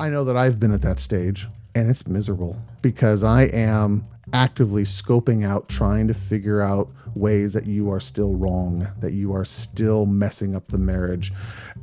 I 0.00 0.08
know 0.08 0.24
that 0.24 0.36
I've 0.36 0.58
been 0.58 0.72
at 0.72 0.82
that 0.82 0.98
stage 0.98 1.46
and 1.74 1.88
it's 1.88 2.06
miserable 2.06 2.60
because 2.82 3.22
I 3.22 3.42
am 3.44 4.04
actively 4.32 4.82
scoping 4.82 5.46
out, 5.46 5.68
trying 5.68 6.08
to 6.08 6.14
figure 6.14 6.60
out 6.60 6.90
ways 7.14 7.52
that 7.52 7.66
you 7.66 7.92
are 7.92 8.00
still 8.00 8.34
wrong, 8.34 8.88
that 8.98 9.12
you 9.12 9.32
are 9.34 9.44
still 9.44 10.04
messing 10.04 10.56
up 10.56 10.66
the 10.66 10.78
marriage, 10.78 11.32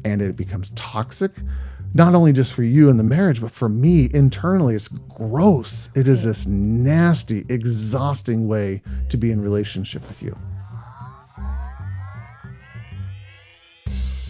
and 0.04 0.22
it 0.22 0.36
becomes 0.36 0.72
toxic. 0.72 1.32
Not 1.94 2.14
only 2.14 2.34
just 2.34 2.54
for 2.54 2.64
you 2.64 2.90
and 2.90 3.00
the 3.00 3.04
marriage, 3.04 3.40
but 3.40 3.52
for 3.52 3.70
me 3.70 4.10
internally, 4.14 4.76
it's 4.76 4.90
gross. 4.90 5.90
It 5.96 6.08
is 6.08 6.24
this 6.24 6.46
nasty, 6.46 7.46
exhausting 7.48 8.48
way 8.48 8.82
to 9.10 9.18
be 9.18 9.32
in 9.32 9.42
relationship 9.42 10.02
with 10.08 10.22
you. 10.22 10.36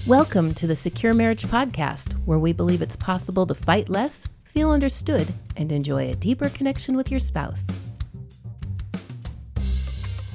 Welcome 0.08 0.54
to 0.56 0.66
the 0.68 0.76
Secure 0.76 1.14
Marriage 1.14 1.44
Podcast, 1.44 2.14
where 2.26 2.40
we 2.40 2.54
believe 2.54 2.82
it's 2.82 2.96
possible 2.96 3.46
to 3.46 3.54
fight 3.54 3.88
less, 3.90 4.28
feel 4.44 4.72
understood, 4.72 5.28
and 5.58 5.72
enjoy 5.72 6.10
a 6.10 6.16
deeper 6.16 6.50
connection 6.50 6.96
with 6.98 7.12
your 7.12 7.20
spouse. 7.20 7.68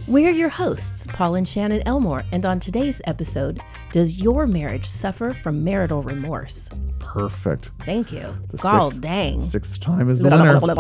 We're 0.07 0.31
your 0.31 0.51
hosts, 0.51 1.05
Paul 1.09 1.35
and 1.35 1.49
Shannon 1.49 1.83
Elmore, 1.85 2.23
and 2.31 2.47
on 2.47 2.61
today's 2.61 3.03
episode, 3.07 3.61
does 3.91 4.21
your 4.23 4.47
marriage 4.47 4.85
suffer 4.87 5.35
from 5.35 5.65
marital 5.65 6.05
remorse? 6.05 6.69
Perfect. 7.01 7.71
Thank 7.85 8.13
you. 8.13 8.37
The 8.51 8.59
God 8.59 8.91
sixth- 8.93 9.01
dang. 9.01 9.43
Sixth 9.43 9.81
time 9.81 10.09
is 10.09 10.21
the 10.21 10.25
winner. 10.31 10.39
marital 10.39 10.69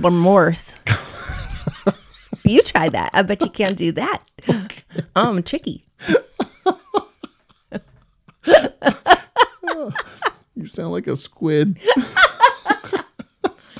remorse. 0.00 0.76
You 2.44 2.60
try 2.60 2.88
that. 2.88 3.10
I 3.14 3.22
bet 3.22 3.40
you 3.42 3.50
can't 3.50 3.76
do 3.76 3.92
that. 3.92 4.20
Um, 5.14 5.42
tricky. 5.42 5.84
You 10.54 10.66
sound 10.66 10.92
like 10.92 11.06
a 11.06 11.16
squid. 11.16 11.78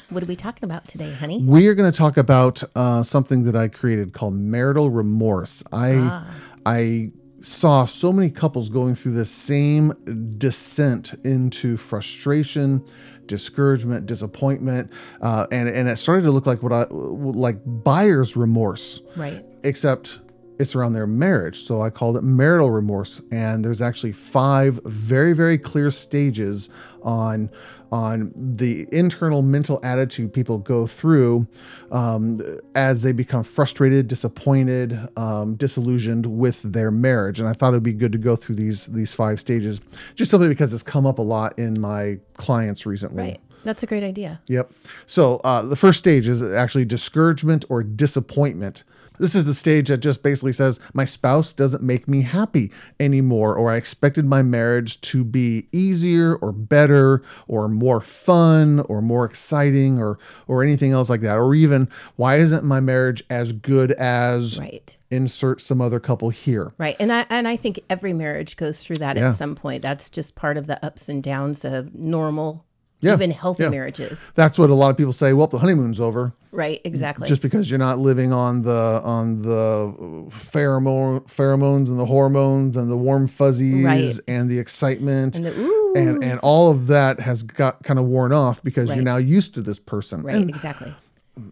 What 0.09 0.23
are 0.23 0.27
we 0.27 0.37
talking 0.37 0.65
about 0.65 0.89
today, 0.89 1.13
honey? 1.13 1.41
We 1.43 1.69
are 1.69 1.75
going 1.75 1.91
to 1.91 1.97
talk 1.97 2.17
about 2.17 2.63
uh, 2.75 3.03
something 3.03 3.45
that 3.45 3.57
I 3.57 3.69
created 3.69 4.13
called 4.13 4.35
marital 4.35 4.91
remorse. 4.91 5.63
I 5.73 6.25
I 6.67 7.13
saw 7.41 7.85
so 7.85 8.13
many 8.13 8.31
couples 8.31 8.69
going 8.69 8.95
through 8.95 9.13
the 9.13 9.25
same 9.25 9.93
descent 10.39 11.15
into 11.25 11.77
frustration, 11.77 12.85
discouragement, 13.27 14.07
disappointment, 14.07 14.91
uh, 15.21 15.47
and 15.53 15.69
and 15.69 15.89
it 15.89 15.97
started 15.97 16.23
to 16.23 16.31
look 16.31 16.47
like 16.47 16.63
what 16.63 16.73
I 16.73 16.87
like 16.91 17.59
buyer's 17.65 18.37
remorse 18.37 19.01
Right. 19.17 19.45
except 19.63 20.21
it's 20.59 20.75
around 20.75 20.93
their 20.93 21.07
marriage. 21.07 21.59
So 21.59 21.83
I 21.83 21.91
called 21.91 22.17
it 22.17 22.23
marital 22.23 22.71
remorse. 22.71 23.21
And 23.31 23.65
there's 23.65 23.83
actually 23.83 24.13
five 24.13 24.81
very, 24.85 25.33
very 25.33 25.59
clear 25.59 25.91
stages 25.91 26.69
on 27.03 27.51
on 27.93 28.33
the 28.35 28.89
internal 28.91 29.43
mental 29.43 29.79
attitude 29.85 30.33
people 30.33 30.57
go 30.57 30.87
through 30.87 31.47
um, 31.91 32.39
as 32.75 33.03
they 33.03 33.13
become 33.13 33.43
frustrated, 33.43 34.09
disappointed, 34.09 34.99
um, 35.19 35.57
disillusioned 35.57 36.25
with 36.25 36.63
their 36.63 36.91
marriage. 36.91 37.39
And 37.39 37.47
I 37.47 37.53
thought 37.53 37.75
it'd 37.75 37.83
be 37.83 37.93
good 37.93 38.13
to 38.13 38.19
go 38.19 38.35
through 38.35 38.55
these 38.55 38.87
these 38.87 39.15
five 39.15 39.39
stages, 39.39 39.79
just 40.15 40.31
simply 40.31 40.49
because 40.49 40.73
it's 40.73 40.83
come 40.83 41.05
up 41.05 41.19
a 41.19 41.23
lot 41.23 41.59
in 41.59 41.79
my 41.81 42.19
clients 42.35 42.87
recently. 42.87 43.23
Right. 43.23 43.41
That's 43.65 43.83
a 43.83 43.87
great 43.87 44.03
idea. 44.03 44.41
Yep. 44.47 44.73
So 45.07 45.37
uh, 45.45 45.63
the 45.63 45.77
first 45.77 45.99
stage 45.99 46.29
is 46.29 46.43
actually 46.43 46.85
discouragement 46.85 47.65
or 47.69 47.83
disappointment. 47.83 48.85
This 49.23 49.37
is 49.37 49.45
the 49.45 49.55
stage 49.55 49.87
that 49.87 49.99
just 49.99 50.21
basically 50.25 50.53
says, 50.53 50.81
my 50.95 51.05
spouse 51.05 51.53
doesn't 51.53 51.81
make 51.81 52.09
me 52.09 52.23
happy 52.23 52.73
anymore, 52.99 53.55
or 53.55 53.71
I 53.71 53.77
expected 53.77 54.25
my 54.27 54.43
marriage 54.43 55.01
to 55.03 55.23
be 55.23 55.69
easier 55.71 56.35
or 56.35 56.51
better 56.51 57.23
or 57.47 57.69
more 57.69 58.01
fun 58.01 58.81
or 58.89 59.01
more 59.01 59.25
exciting 59.25 60.01
or 60.03 60.19
or 60.49 60.65
anything 60.65 60.91
else 60.91 61.09
like 61.09 61.21
that. 61.21 61.39
Or 61.39 61.55
even, 61.55 61.89
why 62.17 62.39
isn't 62.41 62.65
my 62.65 62.81
marriage 62.81 63.23
as 63.31 63.53
good 63.53 63.93
as 63.93 64.59
Right. 64.59 64.97
insert 65.09 65.61
some 65.61 65.81
other 65.81 66.01
couple 66.01 66.31
here? 66.31 66.73
Right. 66.77 66.97
And 66.99 67.13
I 67.13 67.25
and 67.31 67.47
I 67.47 67.55
think 67.55 67.79
every 67.89 68.13
marriage 68.13 68.57
goes 68.57 68.83
through 68.83 68.97
that 68.97 69.17
Yeah. 69.17 69.29
at 69.29 69.35
some 69.35 69.55
point. 69.55 69.83
That's 69.83 70.11
just 70.11 70.35
part 70.35 70.57
of 70.57 70.67
the 70.67 70.85
ups 70.85 71.09
and 71.09 71.23
downs 71.23 71.65
of 71.65 71.95
normal, 71.95 72.65
Yeah. 73.03 73.15
even 73.15 73.31
healthy 73.33 73.65
Yeah. 73.65 73.69
marriages. 73.71 74.31
That's 74.35 74.59
what 74.59 74.71
a 74.71 74.75
lot 74.75 74.91
of 74.91 74.97
people 74.97 75.13
say. 75.13 75.33
Well, 75.35 75.49
the 75.49 75.59
honeymoon's 75.59 76.01
over. 76.01 76.33
Right. 76.53 76.81
Exactly. 76.85 77.27
just 77.29 77.43
because 77.43 77.71
you're 77.71 77.79
not 77.79 77.99
living 77.99 78.33
on 78.33 78.63
the 78.63 79.01
on 79.05 79.43
the 79.43 80.27
pheromone 80.31 81.21
pheromones 81.27 81.89
and 81.89 81.99
the 81.99 82.05
hormones 82.07 82.77
and 82.77 82.91
the 82.91 82.97
warm 82.97 83.27
fuzzies 83.27 83.85
Right. 83.85 84.19
and 84.29 84.51
the 84.51 84.59
excitement 84.59 85.37
and 85.37 85.47
the 85.47 85.59
ooh. 85.59 85.93
and 85.97 86.23
and 86.23 86.39
all 86.41 86.71
of 86.71 86.87
that 86.89 87.21
has 87.21 87.43
got 87.43 87.83
kind 87.85 87.99
of 87.99 88.05
worn 88.07 88.33
off 88.33 88.63
because 88.63 88.89
Right. 88.89 88.97
you're 88.97 89.05
now 89.05 89.17
used 89.17 89.55
to 89.55 89.63
this 89.63 89.79
person. 89.79 90.23
right. 90.23 90.37
And 90.37 90.49
exactly. 90.51 90.93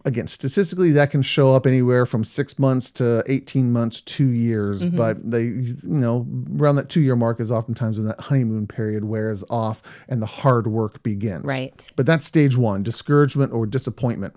Again, 0.05 0.27
statistically, 0.27 0.91
that 0.91 1.11
can 1.11 1.21
show 1.21 1.55
up 1.55 1.65
anywhere 1.65 2.05
from 2.05 2.23
six 2.23 2.59
months 2.59 2.91
to 2.91 3.23
18 3.27 3.71
months, 3.71 4.01
two 4.01 4.29
years. 4.29 4.83
Mm-hmm. 4.83 4.97
But 4.97 5.29
they, 5.29 5.43
you 5.43 5.77
know, 5.83 6.27
around 6.57 6.75
that 6.75 6.89
two 6.89 7.01
year 7.01 7.15
mark 7.15 7.39
is 7.39 7.51
oftentimes 7.51 7.97
when 7.97 8.07
that 8.07 8.19
honeymoon 8.19 8.67
period 8.67 9.05
wears 9.05 9.43
off 9.49 9.81
and 10.07 10.21
the 10.21 10.27
hard 10.27 10.67
work 10.67 11.01
begins. 11.03 11.45
Right. 11.45 11.87
But 11.95 12.05
that's 12.05 12.25
stage 12.25 12.55
one 12.55 12.83
discouragement 12.83 13.53
or 13.53 13.65
disappointment. 13.65 14.35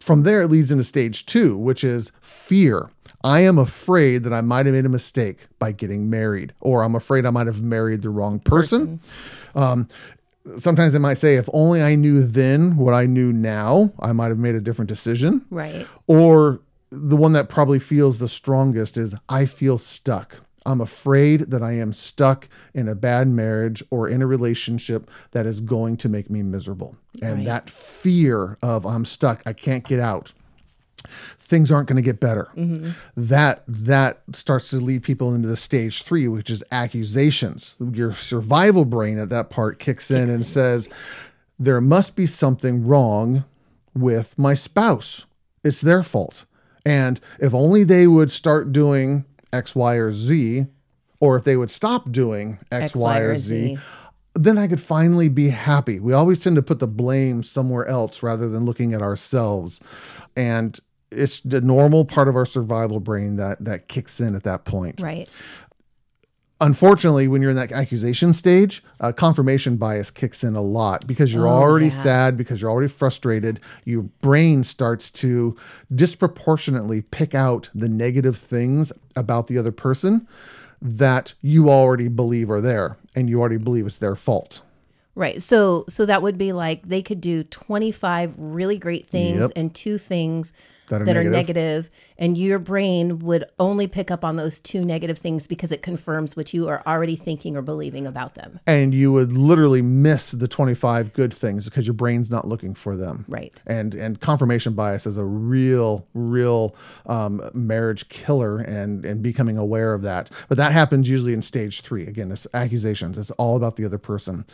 From 0.00 0.24
there, 0.24 0.42
it 0.42 0.48
leads 0.48 0.72
into 0.72 0.82
stage 0.82 1.26
two, 1.26 1.56
which 1.56 1.84
is 1.84 2.10
fear. 2.20 2.90
I 3.22 3.40
am 3.40 3.56
afraid 3.56 4.24
that 4.24 4.32
I 4.32 4.40
might 4.40 4.66
have 4.66 4.74
made 4.74 4.84
a 4.84 4.88
mistake 4.88 5.46
by 5.60 5.70
getting 5.70 6.10
married, 6.10 6.54
or 6.60 6.82
I'm 6.82 6.96
afraid 6.96 7.24
I 7.24 7.30
might 7.30 7.46
have 7.46 7.60
married 7.60 8.02
the 8.02 8.10
wrong 8.10 8.40
person. 8.40 9.00
Um, 9.54 9.86
sometimes 10.58 10.92
they 10.92 10.98
might 10.98 11.14
say, 11.14 11.36
if 11.36 11.48
only 11.52 11.82
I 11.82 11.94
knew 11.94 12.22
then 12.22 12.76
what 12.76 12.94
I 12.94 13.06
knew 13.06 13.32
now, 13.32 13.92
I 14.00 14.12
might 14.12 14.28
have 14.28 14.38
made 14.38 14.54
a 14.54 14.60
different 14.60 14.88
decision. 14.88 15.44
Right. 15.50 15.86
Or 16.06 16.60
the 16.90 17.16
one 17.16 17.32
that 17.32 17.48
probably 17.48 17.78
feels 17.78 18.18
the 18.18 18.28
strongest 18.28 18.96
is, 18.96 19.14
I 19.28 19.46
feel 19.46 19.78
stuck. 19.78 20.40
I'm 20.64 20.80
afraid 20.80 21.50
that 21.50 21.62
I 21.62 21.72
am 21.72 21.92
stuck 21.92 22.48
in 22.72 22.86
a 22.88 22.94
bad 22.94 23.26
marriage 23.28 23.82
or 23.90 24.06
in 24.08 24.22
a 24.22 24.26
relationship 24.26 25.10
that 25.32 25.44
is 25.44 25.60
going 25.60 25.96
to 25.98 26.08
make 26.08 26.30
me 26.30 26.42
miserable. 26.42 26.96
And 27.20 27.38
Right. 27.38 27.46
that 27.46 27.70
fear 27.70 28.58
of 28.62 28.86
I'm 28.86 29.04
stuck, 29.04 29.42
I 29.44 29.52
can't 29.54 29.84
get 29.84 29.98
out. 29.98 30.32
Things 31.38 31.70
aren't 31.70 31.88
going 31.88 31.96
to 31.96 32.02
get 32.02 32.20
better. 32.20 32.50
Mm-hmm. 32.56 32.90
That 33.16 33.64
that 33.66 34.22
starts 34.32 34.70
to 34.70 34.76
lead 34.76 35.02
people 35.02 35.34
into 35.34 35.48
the 35.48 35.56
stage 35.56 36.02
three, 36.02 36.28
which 36.28 36.50
is 36.50 36.64
accusations. 36.72 37.76
Your 37.92 38.14
survival 38.14 38.84
brain 38.84 39.18
at 39.18 39.28
that 39.30 39.50
part 39.50 39.78
kicks 39.78 40.10
in 40.10 40.30
and 40.30 40.46
says, 40.46 40.88
"There 41.58 41.80
must 41.80 42.16
be 42.16 42.26
something 42.26 42.86
wrong 42.86 43.44
with 43.94 44.38
my 44.38 44.54
spouse. 44.54 45.26
It's 45.64 45.80
their 45.80 46.02
fault. 46.02 46.44
And 46.84 47.20
if 47.38 47.54
only 47.54 47.84
they 47.84 48.06
would 48.06 48.30
start 48.30 48.72
doing 48.72 49.24
X, 49.52 49.74
Y, 49.74 49.94
or 49.94 50.12
Z, 50.12 50.66
or 51.20 51.36
if 51.36 51.44
they 51.44 51.56
would 51.56 51.70
stop 51.70 52.10
doing 52.10 52.58
X, 52.72 52.96
Y, 52.96 53.18
or 53.20 53.36
Z, 53.36 53.78
then 54.34 54.58
I 54.58 54.66
could 54.66 54.80
finally 54.80 55.28
be 55.28 55.50
happy. 55.50 56.00
We 56.00 56.12
always 56.12 56.42
tend 56.42 56.56
to 56.56 56.62
put 56.62 56.80
the 56.80 56.88
blame 56.88 57.42
somewhere 57.42 57.86
else 57.86 58.22
rather 58.22 58.48
than 58.48 58.64
looking 58.64 58.92
at 58.94 59.02
ourselves. 59.02 59.80
And 60.34 60.78
it's 61.12 61.40
the 61.40 61.60
normal 61.60 62.04
part 62.04 62.28
of 62.28 62.36
our 62.36 62.46
survival 62.46 63.00
brain 63.00 63.36
that 63.36 63.64
that 63.64 63.88
kicks 63.88 64.20
in 64.20 64.34
at 64.34 64.42
that 64.44 64.64
point 64.64 65.00
Right. 65.00 65.28
unfortunately, 66.60 67.26
when 67.28 67.42
you're 67.42 67.50
in 67.50 67.56
that 67.56 67.72
accusation 67.72 68.32
stage, 68.32 68.84
uh, 69.00 69.10
confirmation 69.12 69.76
bias 69.76 70.10
kicks 70.10 70.44
in 70.44 70.54
a 70.54 70.60
lot 70.60 71.06
because 71.06 71.34
you're 71.34 71.46
Oh, 71.48 71.50
already 71.50 71.86
yeah. 71.86 71.90
sad, 71.90 72.36
because 72.36 72.62
you're 72.62 72.70
already 72.70 72.88
frustrated. 72.88 73.58
Your 73.84 74.02
brain 74.02 74.62
starts 74.64 75.10
to 75.22 75.56
disproportionately 75.92 77.02
pick 77.02 77.34
out 77.34 77.68
the 77.74 77.88
negative 77.88 78.36
things 78.36 78.92
about 79.16 79.48
the 79.48 79.58
other 79.58 79.72
person 79.72 80.26
that 80.80 81.34
you 81.40 81.68
already 81.68 82.08
believe 82.08 82.50
are 82.50 82.60
there 82.60 82.96
and 83.14 83.28
you 83.28 83.40
already 83.40 83.56
believe 83.56 83.86
it's 83.86 83.98
their 83.98 84.14
fault. 84.16 84.62
Right. 85.14 85.42
So 85.42 85.84
so 85.88 86.06
that 86.06 86.22
would 86.22 86.38
be 86.38 86.52
like 86.52 86.88
they 86.88 87.02
could 87.02 87.20
do 87.20 87.42
25 87.44 88.34
really 88.38 88.78
great 88.78 89.06
things 89.06 89.40
Yep. 89.40 89.50
and 89.56 89.74
two 89.74 89.98
things 89.98 90.54
That 90.88 91.02
are 91.02 91.04
that 91.04 91.16
are 91.16 91.24
negative. 91.24 91.34
negative 91.56 91.90
and 92.18 92.38
your 92.38 92.58
brain 92.58 93.18
would 93.18 93.44
only 93.58 93.86
pick 93.88 94.10
up 94.10 94.24
on 94.24 94.36
those 94.36 94.60
two 94.60 94.84
negative 94.84 95.18
things 95.18 95.46
because 95.46 95.70
it 95.72 95.82
confirms 95.82 96.36
what 96.36 96.54
you 96.54 96.68
are 96.68 96.82
already 96.86 97.16
thinking 97.16 97.56
or 97.56 97.62
believing 97.62 98.06
about 98.06 98.34
them. 98.36 98.60
And 98.66 98.94
you 98.94 99.10
would 99.12 99.32
literally 99.32 99.82
miss 99.82 100.30
the 100.30 100.46
25 100.46 101.12
good 101.12 101.34
things 101.34 101.64
because 101.68 101.86
your 101.86 101.94
brain's 101.94 102.30
not 102.30 102.46
looking 102.46 102.74
for 102.74 102.96
them. 102.96 103.24
Right. 103.28 103.60
and 103.66 103.94
and 103.94 104.18
confirmation 104.20 104.72
bias 104.74 105.06
is 105.06 105.16
a 105.18 105.24
real 105.24 106.06
real 106.14 106.74
um, 107.06 107.42
marriage 107.52 108.08
killer 108.08 108.58
and 108.60 109.04
and 109.04 109.22
becoming 109.22 109.58
aware 109.58 109.92
of 109.92 110.02
that 110.02 110.30
but 110.48 110.56
that 110.56 110.72
happens 110.72 111.08
usually 111.08 111.32
in 111.34 111.42
stage 111.42 111.80
three 111.82 112.06
again 112.06 112.30
it's 112.32 112.46
accusations 112.54 113.18
it's 113.18 113.30
all 113.32 113.56
about 113.56 113.76
the 113.76 113.84
other 113.84 113.98
person 113.98 114.44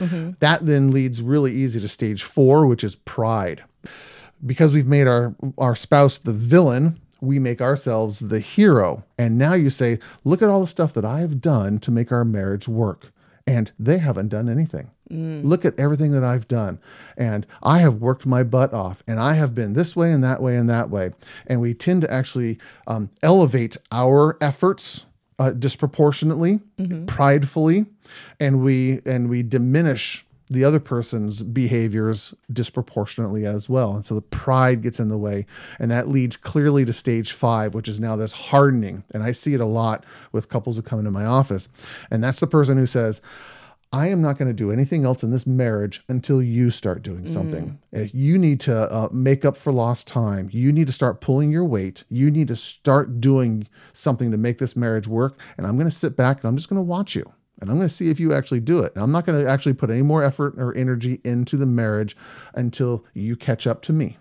that 0.40 0.47
then 0.56 0.90
leads 0.90 1.20
really 1.20 1.52
easy 1.52 1.80
to 1.80 1.88
stage 1.88 2.22
four 2.22 2.66
which 2.66 2.82
is 2.82 2.96
pride. 2.96 3.64
Because 4.44 4.72
we've 4.72 4.86
made 4.86 5.06
our 5.06 5.34
our 5.56 5.74
spouse 5.74 6.18
the 6.18 6.32
villain 6.32 6.98
we 7.20 7.38
make 7.38 7.60
ourselves 7.60 8.20
the 8.20 8.40
hero. 8.40 9.04
And 9.18 9.36
now 9.36 9.54
you 9.54 9.70
say 9.70 9.98
look 10.24 10.42
at 10.42 10.48
all 10.48 10.60
the 10.60 10.66
stuff 10.66 10.92
that 10.94 11.04
i 11.04 11.20
have 11.20 11.40
done 11.40 11.78
to 11.80 11.90
make 11.90 12.12
our 12.12 12.24
marriage 12.24 12.68
work. 12.68 13.12
And 13.46 13.72
they 13.78 13.98
haven't 13.98 14.28
done 14.28 14.48
anything. 14.48 14.90
Look 15.10 15.64
at 15.64 15.78
everything 15.80 16.12
that 16.12 16.22
I've 16.22 16.46
done. 16.48 16.78
And 17.16 17.46
I 17.62 17.78
have 17.78 17.94
worked 17.94 18.26
my 18.26 18.42
butt 18.42 18.74
off, 18.74 19.02
and 19.06 19.18
I 19.18 19.34
have 19.34 19.54
been 19.54 19.72
this 19.72 19.96
way 19.96 20.12
and 20.12 20.22
that 20.22 20.42
way 20.42 20.54
and 20.54 20.68
that 20.68 20.90
way. 20.90 21.12
And 21.46 21.62
we 21.62 21.72
tend 21.72 22.02
to 22.02 22.12
actually 22.12 22.58
um, 22.86 23.08
elevate 23.22 23.78
our 23.90 24.36
efforts 24.42 25.06
uh, 25.38 25.52
disproportionately, 25.52 26.60
pridefully, 27.06 27.86
and 28.38 28.60
we 28.62 29.00
and 29.06 29.30
we 29.30 29.42
diminish 29.42 30.26
the 30.50 30.64
other 30.64 30.80
person's 30.80 31.42
behaviors 31.42 32.34
disproportionately 32.52 33.44
as 33.44 33.68
well. 33.68 33.94
And 33.94 34.04
so 34.04 34.14
the 34.14 34.22
pride 34.22 34.82
gets 34.82 34.98
in 34.98 35.08
the 35.08 35.18
way. 35.18 35.46
And 35.78 35.90
that 35.90 36.08
leads 36.08 36.36
clearly 36.36 36.84
to 36.84 36.92
stage 36.92 37.32
five, 37.32 37.74
which 37.74 37.88
is 37.88 38.00
now 38.00 38.16
this 38.16 38.32
hardening. 38.32 39.04
And 39.12 39.22
I 39.22 39.32
see 39.32 39.54
it 39.54 39.60
a 39.60 39.66
lot 39.66 40.04
with 40.32 40.48
couples 40.48 40.76
who 40.76 40.82
come 40.82 40.98
into 40.98 41.10
my 41.10 41.24
office. 41.24 41.68
And 42.10 42.22
that's 42.22 42.40
the 42.40 42.46
person 42.46 42.78
who 42.78 42.86
says, 42.86 43.20
I 43.90 44.08
am 44.08 44.20
not 44.20 44.36
going 44.36 44.48
to 44.48 44.54
do 44.54 44.70
anything 44.70 45.06
else 45.06 45.22
in 45.22 45.30
this 45.30 45.46
marriage 45.46 46.04
until 46.08 46.42
you 46.42 46.70
start 46.70 47.02
doing 47.02 47.26
something. 47.26 47.78
If 47.90 48.14
you 48.14 48.36
need 48.36 48.60
to 48.60 48.80
uh, 48.92 49.08
make 49.12 49.46
up 49.46 49.56
for 49.56 49.72
lost 49.72 50.06
time. 50.06 50.50
You 50.52 50.72
need 50.72 50.88
to 50.88 50.92
start 50.92 51.22
pulling 51.22 51.50
your 51.50 51.64
weight. 51.64 52.04
You 52.10 52.30
need 52.30 52.48
to 52.48 52.56
start 52.56 53.18
doing 53.18 53.66
something 53.94 54.30
to 54.30 54.36
make 54.36 54.58
this 54.58 54.76
marriage 54.76 55.08
work. 55.08 55.40
And 55.56 55.66
I'm 55.66 55.76
going 55.76 55.88
to 55.88 55.94
sit 55.94 56.16
back 56.16 56.40
and 56.40 56.48
I'm 56.48 56.56
just 56.56 56.68
going 56.68 56.76
to 56.76 56.82
watch 56.82 57.16
you. 57.16 57.32
And 57.60 57.70
I'm 57.70 57.76
going 57.76 57.88
to 57.88 57.94
see 57.94 58.10
if 58.10 58.20
you 58.20 58.32
actually 58.32 58.60
do 58.60 58.80
it. 58.80 58.92
And 58.94 59.02
I'm 59.02 59.12
not 59.12 59.26
going 59.26 59.42
to 59.42 59.50
actually 59.50 59.74
put 59.74 59.90
any 59.90 60.02
more 60.02 60.22
effort 60.22 60.54
or 60.56 60.76
energy 60.76 61.20
into 61.24 61.56
the 61.56 61.66
marriage 61.66 62.16
until 62.54 63.04
you 63.14 63.36
catch 63.36 63.66
up 63.66 63.82
to 63.82 63.92
me. 63.92 64.16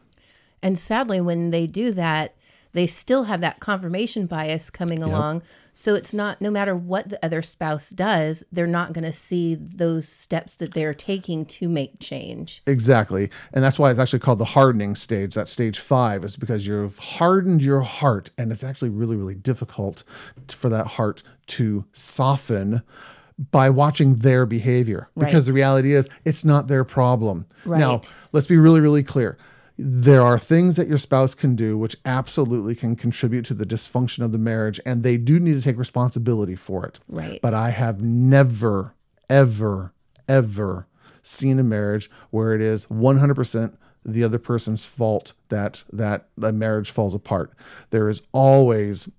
And 0.62 0.78
sadly, 0.78 1.22
when 1.22 1.52
they 1.52 1.68
do 1.68 1.92
that, 1.94 2.34
they 2.74 2.86
still 2.86 3.24
have 3.24 3.42
that 3.42 3.60
confirmation 3.60 4.28
bias 4.28 4.70
coming 4.70 5.02
along. 5.02 5.42
So 5.74 5.96
it's 5.96 6.14
not, 6.14 6.42
no 6.42 6.52
matter 6.52 6.76
what 6.76 7.10
the 7.10 7.24
other 7.26 7.42
spouse 7.42 7.90
does, 7.90 8.44
they're 8.52 8.68
not 8.68 8.94
going 8.94 9.06
to 9.06 9.12
see 9.12 9.56
those 9.56 10.08
steps 10.08 10.58
that 10.58 10.74
they're 10.74 10.94
taking 10.94 11.46
to 11.46 11.70
make 11.70 12.00
change. 12.00 12.62
Exactly. 12.68 13.32
And 13.52 13.64
that's 13.64 13.80
why 13.80 13.90
it's 13.90 14.00
actually 14.00 14.20
called 14.20 14.38
the 14.38 14.46
hardening 14.46 14.96
stage. 14.96 15.34
That 15.34 15.50
stage 15.50 15.80
five 15.80 16.24
is 16.24 16.36
because 16.36 16.68
you've 16.68 17.00
hardened 17.00 17.64
your 17.64 17.82
heart. 17.82 18.30
And 18.38 18.52
it's 18.52 18.64
actually 18.64 18.90
really, 18.90 19.16
really 19.16 19.36
difficult 19.36 20.04
for 20.48 20.70
that 20.70 20.88
heart 20.88 21.24
to 21.48 21.86
soften 21.94 22.84
by 23.52 23.70
watching 23.70 24.16
their 24.16 24.46
behavior. 24.46 25.10
Because 25.16 25.34
Right. 25.36 25.46
the 25.46 25.54
reality 25.54 25.94
is, 25.94 26.08
it's 26.26 26.44
not 26.44 26.68
their 26.68 26.84
problem. 26.84 27.46
Now, 27.66 28.02
let's 28.32 28.48
be 28.48 28.58
really, 28.58 28.80
really 28.80 29.04
clear. 29.04 29.38
There 29.78 30.24
are 30.24 30.40
things 30.40 30.76
that 30.78 30.88
your 30.88 30.98
spouse 30.98 31.36
can 31.36 31.56
do 31.56 31.78
which 31.78 31.96
absolutely 32.04 32.74
can 32.74 32.96
contribute 32.96 33.46
to 33.46 33.54
the 33.54 33.66
dysfunction 33.66 34.24
of 34.24 34.32
the 34.32 34.40
marriage, 34.40 34.80
and 34.88 35.04
they 35.04 35.18
do 35.18 35.40
need 35.40 35.54
to 35.54 35.62
take 35.62 35.78
responsibility 35.78 36.56
for 36.56 36.84
it. 36.86 37.00
Right. 37.08 37.40
But 37.44 37.54
I 37.54 37.70
have 37.70 38.02
never, 38.02 38.96
ever, 39.30 39.94
ever 40.28 40.88
seen 41.22 41.60
a 41.60 41.64
marriage 41.64 42.10
where 42.32 42.54
it 42.56 42.62
is 42.62 42.88
100% 42.88 43.74
the 44.04 44.24
other 44.24 44.40
person's 44.40 44.86
fault 44.86 45.34
that 45.50 45.84
that 45.92 46.30
a 46.42 46.52
marriage 46.54 46.90
falls 46.90 47.14
apart. 47.14 47.52
There 47.90 48.08
is 48.10 48.22
always 48.32 49.10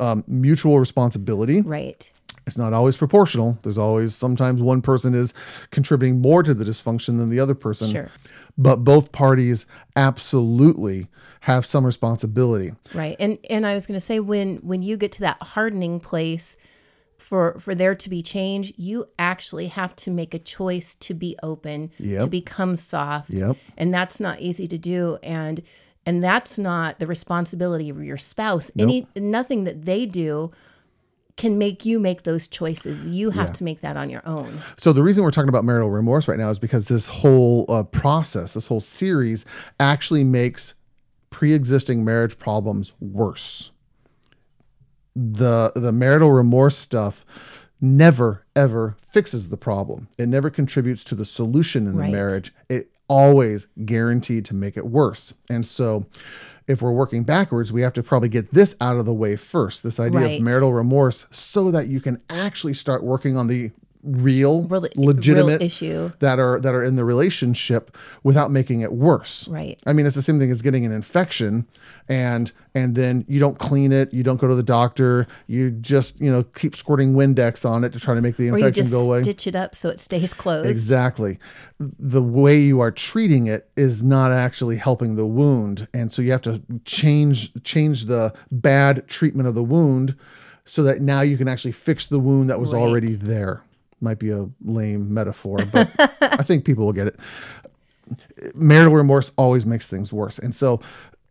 um, 0.00 0.24
mutual 0.26 0.78
responsibility. 0.80 1.60
Right. 1.62 2.10
It's 2.46 2.58
not 2.58 2.72
always 2.72 2.96
proportional. 2.96 3.58
There's 3.62 3.78
always 3.78 4.14
sometimes 4.14 4.60
one 4.60 4.82
person 4.82 5.14
is 5.14 5.32
contributing 5.70 6.20
more 6.20 6.42
to 6.42 6.54
the 6.54 6.64
dysfunction 6.64 7.18
than 7.18 7.30
the 7.30 7.40
other 7.40 7.54
person. 7.54 7.88
Sure. 7.88 8.10
But 8.58 8.84
both 8.84 9.12
parties 9.12 9.66
absolutely 9.96 11.08
have 11.42 11.64
some 11.64 11.86
responsibility. 11.86 12.72
Right. 12.94 13.16
And 13.18 13.38
and 13.48 13.66
I 13.66 13.74
was 13.74 13.86
going 13.86 13.96
to 13.96 14.04
say 14.04 14.20
when 14.20 14.56
when 14.58 14.82
you 14.82 14.96
get 14.96 15.12
to 15.12 15.20
that 15.20 15.42
hardening 15.42 16.00
place 16.00 16.56
for 17.16 17.58
for 17.58 17.74
there 17.74 17.94
to 17.94 18.10
be 18.10 18.22
change, 18.22 18.72
you 18.76 19.06
actually 19.18 19.68
have 19.68 19.94
to 19.96 20.10
make 20.10 20.34
a 20.34 20.38
choice 20.38 20.96
to 20.96 21.14
be 21.14 21.36
open, 21.42 21.90
to 21.98 22.26
become 22.26 22.76
soft. 22.76 23.30
Yep. 23.30 23.56
And 23.76 23.94
that's 23.94 24.20
not 24.20 24.40
easy 24.40 24.66
to 24.66 24.78
do 24.78 25.18
and 25.22 25.62
and 26.04 26.22
that's 26.22 26.58
not 26.58 26.98
the 26.98 27.06
responsibility 27.06 27.88
of 27.88 28.02
your 28.02 28.18
spouse. 28.18 28.72
Any 28.76 29.06
nothing 29.16 29.64
that 29.64 29.84
they 29.84 30.04
do 30.04 30.50
can 31.36 31.58
make 31.58 31.84
you 31.86 31.98
make 31.98 32.22
those 32.24 32.46
choices. 32.46 33.08
You 33.08 33.30
have 33.30 33.52
to 33.54 33.64
make 33.64 33.80
that 33.80 33.96
on 33.96 34.10
your 34.10 34.22
own. 34.26 34.60
So 34.76 34.92
the 34.92 35.02
reason 35.02 35.24
we're 35.24 35.30
talking 35.30 35.48
about 35.48 35.64
marital 35.64 35.90
remorse 35.90 36.28
right 36.28 36.38
now 36.38 36.50
is 36.50 36.58
because 36.58 36.88
this 36.88 37.08
whole 37.08 37.64
uh, 37.68 37.82
process, 37.84 38.54
this 38.54 38.66
whole 38.66 38.80
series, 38.80 39.44
actually 39.80 40.24
makes 40.24 40.74
pre-existing 41.30 42.04
marriage 42.04 42.38
problems 42.38 42.92
worse. 43.00 43.70
The 45.14 45.72
the 45.74 45.92
marital 45.92 46.32
remorse 46.32 46.76
stuff 46.76 47.24
never 47.80 48.46
ever 48.56 48.96
fixes 49.10 49.48
the 49.50 49.56
problem. 49.56 50.08
It 50.16 50.28
never 50.28 50.48
contributes 50.50 51.04
to 51.04 51.14
the 51.14 51.24
solution 51.24 51.86
in 51.86 51.94
the 51.96 52.02
Right. 52.02 52.12
marriage. 52.12 52.54
It 52.68 52.90
always 53.08 53.66
guaranteed 53.84 54.44
to 54.46 54.54
make 54.54 54.76
it 54.76 54.86
worse. 54.86 55.34
And 55.50 55.66
so 55.66 56.06
if 56.68 56.80
we're 56.82 56.92
working 56.92 57.22
backwards, 57.24 57.72
we 57.72 57.80
have 57.82 57.92
to 57.94 58.02
probably 58.02 58.28
get 58.28 58.52
this 58.52 58.74
out 58.80 58.96
of 58.96 59.04
the 59.06 59.14
way 59.14 59.36
first. 59.36 59.82
This 59.82 59.98
idea 60.00 60.20
Right. 60.20 60.36
of 60.38 60.42
marital 60.42 60.72
remorse 60.72 61.26
so 61.30 61.70
that 61.70 61.88
you 61.88 62.00
can 62.00 62.20
actually 62.30 62.74
start 62.74 63.02
working 63.02 63.36
on 63.36 63.46
the 63.48 63.72
real 64.02 64.64
Real- 64.64 64.86
legitimate 64.96 65.60
real 65.60 65.62
issue. 65.62 66.12
that 66.18 66.38
are 66.38 66.58
that 66.60 66.74
are 66.74 66.82
in 66.82 66.96
the 66.96 67.04
relationship 67.04 67.96
without 68.22 68.50
making 68.50 68.80
it 68.80 68.92
worse. 68.92 69.46
Right. 69.48 69.78
I 69.86 69.92
mean, 69.92 70.06
it's 70.06 70.16
the 70.16 70.22
same 70.22 70.38
thing 70.38 70.50
as 70.50 70.60
getting 70.62 70.84
an 70.84 70.92
infection 70.92 71.66
and 72.08 72.50
and 72.74 72.94
then 72.94 73.24
you 73.28 73.38
don't 73.38 73.58
clean 73.58 73.92
it, 73.92 74.12
you 74.12 74.22
don't 74.22 74.40
go 74.40 74.48
to 74.48 74.54
the 74.54 74.62
doctor, 74.62 75.26
you 75.46 75.70
just, 75.70 76.20
you 76.20 76.32
know, 76.32 76.42
keep 76.42 76.74
squirting 76.74 77.12
Windex 77.14 77.68
on 77.68 77.84
it 77.84 77.92
to 77.92 78.00
try 78.00 78.14
to 78.14 78.20
make 78.20 78.36
the 78.36 78.44
Or 78.50 78.58
you 78.58 78.64
infection 78.64 78.82
just 78.84 78.92
go 78.92 79.02
away. 79.06 79.22
stitch 79.22 79.46
it 79.46 79.54
up 79.54 79.76
so 79.76 79.88
it 79.88 80.00
stays 80.00 80.34
closed. 80.34 80.68
Exactly. 80.68 81.38
The 81.78 82.22
way 82.22 82.58
you 82.58 82.80
are 82.80 82.90
treating 82.90 83.46
it 83.46 83.68
is 83.76 84.02
not 84.02 84.32
actually 84.32 84.76
helping 84.78 85.14
the 85.16 85.26
wound. 85.26 85.86
And 85.94 86.12
so 86.12 86.22
you 86.22 86.32
have 86.32 86.42
to 86.42 86.62
change 86.84 87.52
change 87.62 88.06
the 88.06 88.32
bad 88.50 89.06
treatment 89.06 89.48
of 89.48 89.54
the 89.54 89.62
wound 89.62 90.16
so 90.64 90.82
that 90.84 91.00
now 91.02 91.20
you 91.20 91.36
can 91.36 91.48
actually 91.48 91.72
fix 91.72 92.06
the 92.06 92.18
wound 92.20 92.48
that 92.50 92.58
was 92.60 92.72
Right. 92.72 92.80
already 92.80 93.14
there. 93.14 93.62
Might 94.02 94.18
be 94.18 94.30
a 94.30 94.48
lame 94.62 95.14
metaphor, 95.14 95.58
but 95.72 95.90
I 96.20 96.42
think 96.42 96.64
people 96.64 96.84
will 96.84 96.92
get 96.92 97.06
it. 97.06 97.20
Marital 98.54 98.94
remorse 98.94 99.32
always 99.36 99.64
makes 99.64 99.88
things 99.88 100.12
worse. 100.12 100.38
And 100.38 100.54
so 100.54 100.80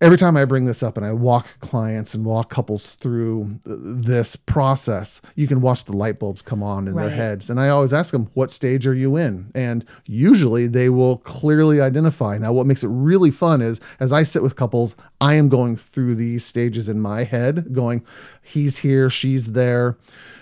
every 0.01 0.17
time 0.17 0.35
I 0.35 0.45
bring 0.45 0.65
this 0.65 0.81
up 0.81 0.97
and 0.97 1.05
I 1.05 1.13
walk 1.13 1.59
clients 1.59 2.15
and 2.15 2.25
walk 2.25 2.49
couples 2.49 2.89
through 2.89 3.59
this 3.63 4.35
process, 4.35 5.21
you 5.35 5.47
can 5.47 5.61
watch 5.61 5.85
the 5.85 5.95
light 5.95 6.17
bulbs 6.17 6.41
come 6.41 6.63
on 6.63 6.87
in 6.87 6.95
their 6.95 7.11
heads. 7.11 7.49
And 7.49 7.59
I 7.59 7.69
always 7.69 7.93
ask 7.93 8.11
them, 8.11 8.29
what 8.33 8.51
stage 8.51 8.87
are 8.87 8.95
you 8.95 9.15
in? 9.15 9.51
And 9.53 9.85
usually 10.05 10.67
they 10.67 10.89
will 10.89 11.17
clearly 11.17 11.79
identify. 11.79 12.37
Now, 12.39 12.51
what 12.51 12.65
makes 12.65 12.83
it 12.83 12.87
really 12.87 13.29
fun 13.29 13.61
is 13.61 13.79
as 13.99 14.11
I 14.11 14.23
sit 14.23 14.41
with 14.41 14.55
couples, 14.55 14.95
I 15.21 15.35
am 15.35 15.49
going 15.49 15.75
through 15.75 16.15
these 16.15 16.43
stages 16.43 16.89
in 16.89 16.99
my 16.99 17.23
head, 17.23 17.71
going, 17.71 18.03
he's 18.41 18.79
here, 18.79 19.09
she's 19.11 19.51
there. 19.53 19.97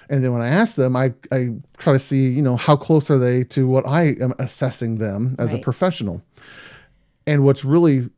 And 0.09 0.23
then 0.23 0.31
when 0.31 0.41
I 0.41 0.47
ask 0.47 0.75
them, 0.75 0.95
I, 0.95 1.13
I 1.31 1.49
try 1.77 1.93
to 1.93 1.99
see, 1.99 2.29
you 2.29 2.41
know, 2.41 2.55
how 2.55 2.77
close 2.77 3.11
are 3.11 3.19
they 3.19 3.43
to 3.45 3.67
what 3.67 3.85
I 3.85 4.15
am 4.21 4.33
assessing 4.39 4.97
them 4.97 5.35
as 5.37 5.53
a 5.53 5.59
professional. 5.59 6.23
And 7.27 7.43
what's 7.43 7.63
really 7.63 8.09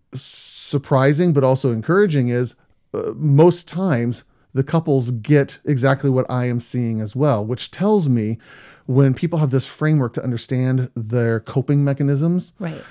surprising 0.72 1.34
but 1.34 1.44
also 1.44 1.72
encouraging 1.72 2.30
is 2.30 2.56
uh, 2.94 3.12
most 3.16 3.68
times 3.68 4.24
the 4.54 4.64
couples 4.64 5.12
get 5.12 5.60
exactly 5.66 6.10
what 6.10 6.26
I 6.30 6.46
am 6.48 6.60
seeing 6.60 7.00
as 7.02 7.16
well, 7.16 7.46
which 7.46 7.72
tells 7.72 8.10
me 8.10 8.38
when 8.86 9.14
people 9.14 9.40
have 9.40 9.52
this 9.52 9.68
framework 9.68 10.14
to 10.16 10.24
understand 10.24 10.90
their 10.96 11.40
coping 11.40 11.84
mechanisms 11.84 12.52
Right. 12.60 12.82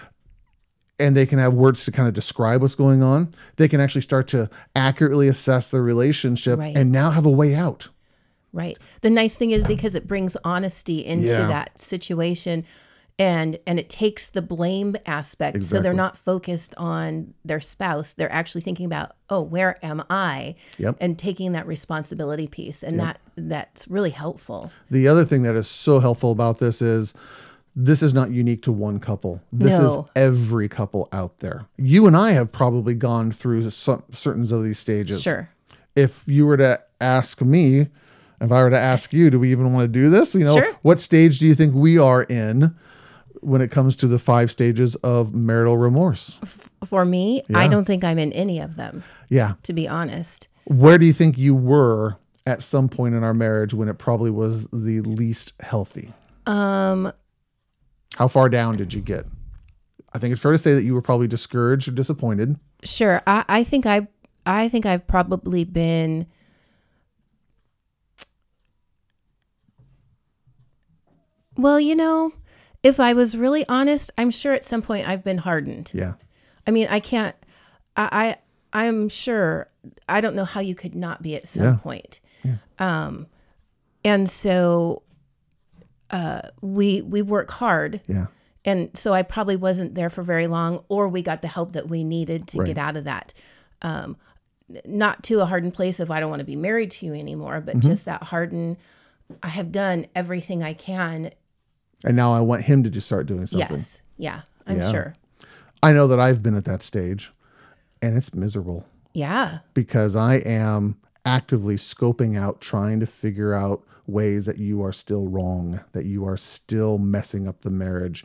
and 0.99 1.17
they 1.17 1.27
can 1.27 1.39
have 1.39 1.53
words 1.53 1.85
to 1.85 1.91
kind 1.93 2.09
of 2.09 2.15
describe 2.15 2.63
what's 2.63 2.75
going 2.75 3.03
on, 3.03 3.31
they 3.57 3.69
can 3.69 3.81
actually 3.81 4.01
start 4.03 4.27
to 4.29 4.49
accurately 4.77 5.29
assess 5.29 5.69
the 5.71 5.83
relationship 5.83 6.59
Right. 6.59 6.77
and 6.77 6.93
now 6.93 7.11
have 7.11 7.27
a 7.27 7.31
way 7.31 7.55
out. 7.55 7.89
Right. 8.53 8.79
The 9.03 9.11
nice 9.11 9.37
thing 9.39 9.51
is 9.53 9.63
because 9.65 9.95
it 9.95 10.07
brings 10.09 10.37
honesty 10.45 11.05
into 11.05 11.29
Yeah. 11.29 11.47
that 11.49 11.79
situation 11.79 12.65
and 13.19 13.59
and 13.67 13.79
it 13.79 13.89
takes 13.91 14.31
the 14.31 14.43
blame 14.43 14.97
aspect 15.07 15.63
so 15.63 15.81
they're 15.81 15.93
not 15.93 16.17
focused 16.17 16.75
on 16.77 17.35
their 17.45 17.61
spouse 17.61 18.15
they're 18.15 18.33
actually 18.33 18.61
thinking 18.61 18.87
about 18.87 19.13
oh 19.29 19.41
where 19.41 19.77
am 19.85 20.03
i 20.11 20.55
Yep. 20.79 20.97
and 21.01 21.19
taking 21.19 21.53
that 21.53 21.67
responsibility 21.67 22.47
piece 22.47 22.83
and 22.83 22.99
that 23.01 23.21
that's 23.37 23.87
really 23.89 24.11
helpful 24.11 24.71
The 24.91 25.09
other 25.09 25.25
thing 25.25 25.43
that 25.43 25.57
is 25.57 25.69
so 25.69 26.01
helpful 26.01 26.31
about 26.33 26.59
this 26.59 26.81
is 26.83 27.13
this 27.77 28.03
is 28.03 28.13
not 28.13 28.33
unique 28.33 28.63
to 28.63 28.73
one 28.73 28.99
couple. 28.99 29.41
This 29.53 29.79
No. 29.79 29.87
is 30.05 30.11
every 30.17 30.69
couple 30.69 31.09
out 31.13 31.39
there. 31.39 31.67
You 31.79 32.09
and 32.09 32.17
I 32.17 32.33
have 32.33 32.51
probably 32.51 32.95
gone 32.95 33.31
through 33.31 33.71
some, 33.71 34.03
certain 34.13 34.43
of 34.53 34.65
these 34.65 34.81
stages. 34.81 35.23
sure 35.23 35.51
If 35.95 36.25
you 36.27 36.47
were 36.47 36.57
to 36.57 36.81
ask 37.01 37.41
me, 37.41 37.87
if 38.41 38.51
I 38.51 38.63
were 38.65 38.71
to 38.71 38.79
ask 38.79 39.13
you, 39.13 39.31
do 39.31 39.39
we 39.39 39.53
even 39.53 39.73
want 39.73 39.85
to 39.85 39.89
do 40.01 40.11
this? 40.11 40.35
You 40.35 40.43
know, 40.45 40.57
Sure. 40.59 40.73
what 40.83 40.99
stage 40.99 41.39
do 41.39 41.47
you 41.47 41.55
think 41.55 41.73
we 41.73 41.97
are 41.97 42.25
in 42.25 42.75
when 43.43 43.61
it 43.61 43.71
comes 43.71 43.97
to 43.97 44.07
the 44.07 44.19
five 44.19 44.51
stages 44.51 44.95
of 44.97 45.35
marital 45.35 45.77
remorse? 45.77 46.41
for 46.85 47.05
me 47.05 47.43
i 47.55 47.69
don't 47.69 47.85
think 47.85 48.03
i'm 48.05 48.19
in 48.19 48.33
any 48.33 48.59
of 48.61 48.77
them 48.77 49.03
Yeah. 49.29 49.55
to 49.65 49.73
be 49.73 49.87
honest 49.89 50.49
Where 50.65 50.99
do 50.99 51.05
you 51.07 51.13
think 51.13 51.37
you 51.39 51.55
were 51.55 52.17
at 52.47 52.63
some 52.63 52.89
point 52.89 53.15
in 53.15 53.23
our 53.23 53.35
marriage 53.35 53.75
when 53.75 53.89
it 53.89 53.99
probably 53.99 54.31
was 54.31 54.67
the 54.73 55.01
least 55.03 55.53
healthy? 55.61 56.13
Um, 56.47 57.13
how 58.17 58.29
far 58.29 58.49
down 58.49 58.77
did 58.77 58.93
you 58.95 59.01
get? 59.03 59.27
I 60.15 60.19
think 60.19 60.33
it's 60.33 60.41
fair 60.43 60.53
to 60.53 60.59
say 60.59 60.73
that 60.75 60.83
you 60.83 60.95
were 60.95 61.03
probably 61.03 61.29
discouraged 61.29 61.87
or 61.87 61.93
disappointed. 61.93 62.57
Sure. 62.83 63.21
I, 63.27 63.45
I 63.49 63.63
think 63.65 63.85
I 63.87 64.09
I 64.47 64.69
think 64.69 64.87
I've 64.87 65.07
probably 65.07 65.65
been 65.65 66.27
Well, 71.57 71.79
you 71.81 71.95
know, 71.95 72.33
if 72.83 72.99
I 73.01 73.13
was 73.13 73.37
really 73.37 73.67
honest, 73.69 74.11
I'm 74.17 74.31
sure 74.31 74.53
at 74.53 74.65
some 74.65 74.83
point 74.83 75.09
I've 75.09 75.23
been 75.25 75.39
hardened. 75.39 75.91
Yeah. 75.95 76.15
I 76.67 76.71
mean, 76.71 76.87
I 76.91 77.01
can't 77.01 77.37
I, 77.97 78.37
I 78.73 78.83
I'm 78.87 79.09
sure 79.09 79.69
I 80.09 80.21
don't 80.21 80.35
know 80.37 80.45
how 80.45 80.61
you 80.61 80.75
could 80.75 80.95
not 80.95 81.23
be 81.23 81.35
at 81.37 81.49
some 81.49 81.65
Yeah. 81.65 81.77
point. 81.83 82.21
Um 82.79 83.27
and 84.05 84.29
so 84.29 85.03
uh 86.11 86.41
we 86.61 87.03
we 87.03 87.23
work 87.23 87.51
hard 87.51 88.01
Yeah. 88.07 88.27
and 88.65 88.91
so 88.97 89.13
I 89.13 89.23
probably 89.23 89.57
wasn't 89.57 89.95
there 89.95 90.11
for 90.11 90.23
very 90.23 90.47
long, 90.47 90.83
or 90.89 91.09
we 91.09 91.23
got 91.23 91.43
the 91.43 91.49
help 91.49 91.73
that 91.75 91.89
we 91.89 92.03
needed 92.05 92.47
to 92.49 92.59
Right. 92.59 92.67
get 92.67 92.79
out 92.79 92.97
of 92.97 93.05
that. 93.05 93.33
Um, 93.83 94.17
not 94.85 95.23
to 95.25 95.41
a 95.41 95.47
hardened 95.47 95.75
place 95.75 95.99
of 96.01 96.11
I 96.11 96.21
don't 96.21 96.31
want 96.31 96.41
to 96.41 96.45
be 96.47 96.57
married 96.57 96.91
to 96.93 97.07
you 97.07 97.15
anymore, 97.15 97.61
but 97.61 97.77
Mm-hmm. 97.77 97.89
just 97.91 98.05
that 98.07 98.23
hardened. 98.25 98.77
I 99.43 99.49
have 99.49 99.71
done 99.73 100.07
everything 100.15 100.63
I 100.63 100.73
can. 100.75 101.31
And 102.05 102.17
now 102.17 102.33
I 102.33 102.41
want 102.41 102.63
him 102.63 102.83
to 102.85 102.91
just 102.91 103.07
start 103.07 103.27
doing 103.27 103.47
something. 103.47 103.77
Yes, 103.77 104.01
yeah, 104.17 104.43
I'm 104.67 104.79
Yeah. 104.79 104.91
sure. 104.91 105.15
I 105.83 105.93
know 105.93 106.07
that 106.09 106.21
I've 106.21 106.43
been 106.43 106.55
at 106.57 106.65
that 106.65 106.83
stage 106.83 107.33
and 108.03 108.17
it's 108.17 108.35
miserable 108.35 108.87
Yeah, 109.15 109.59
because 109.75 110.15
I 110.17 110.37
am 110.37 110.97
actively 111.27 111.77
scoping 111.77 112.39
out, 112.39 112.61
trying 112.61 113.01
to 113.01 113.07
figure 113.07 113.53
out 113.55 113.83
ways 114.07 114.47
that 114.47 114.59
you 114.59 114.83
are 114.83 114.93
still 114.93 115.27
wrong, 115.29 115.81
that 115.93 116.05
you 116.07 116.25
are 116.27 116.37
still 116.37 116.99
messing 116.99 117.47
up 117.47 117.61
the 117.63 117.71
marriage. 117.71 118.25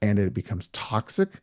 And 0.00 0.18
it 0.18 0.34
becomes 0.34 0.66
toxic, 0.68 1.40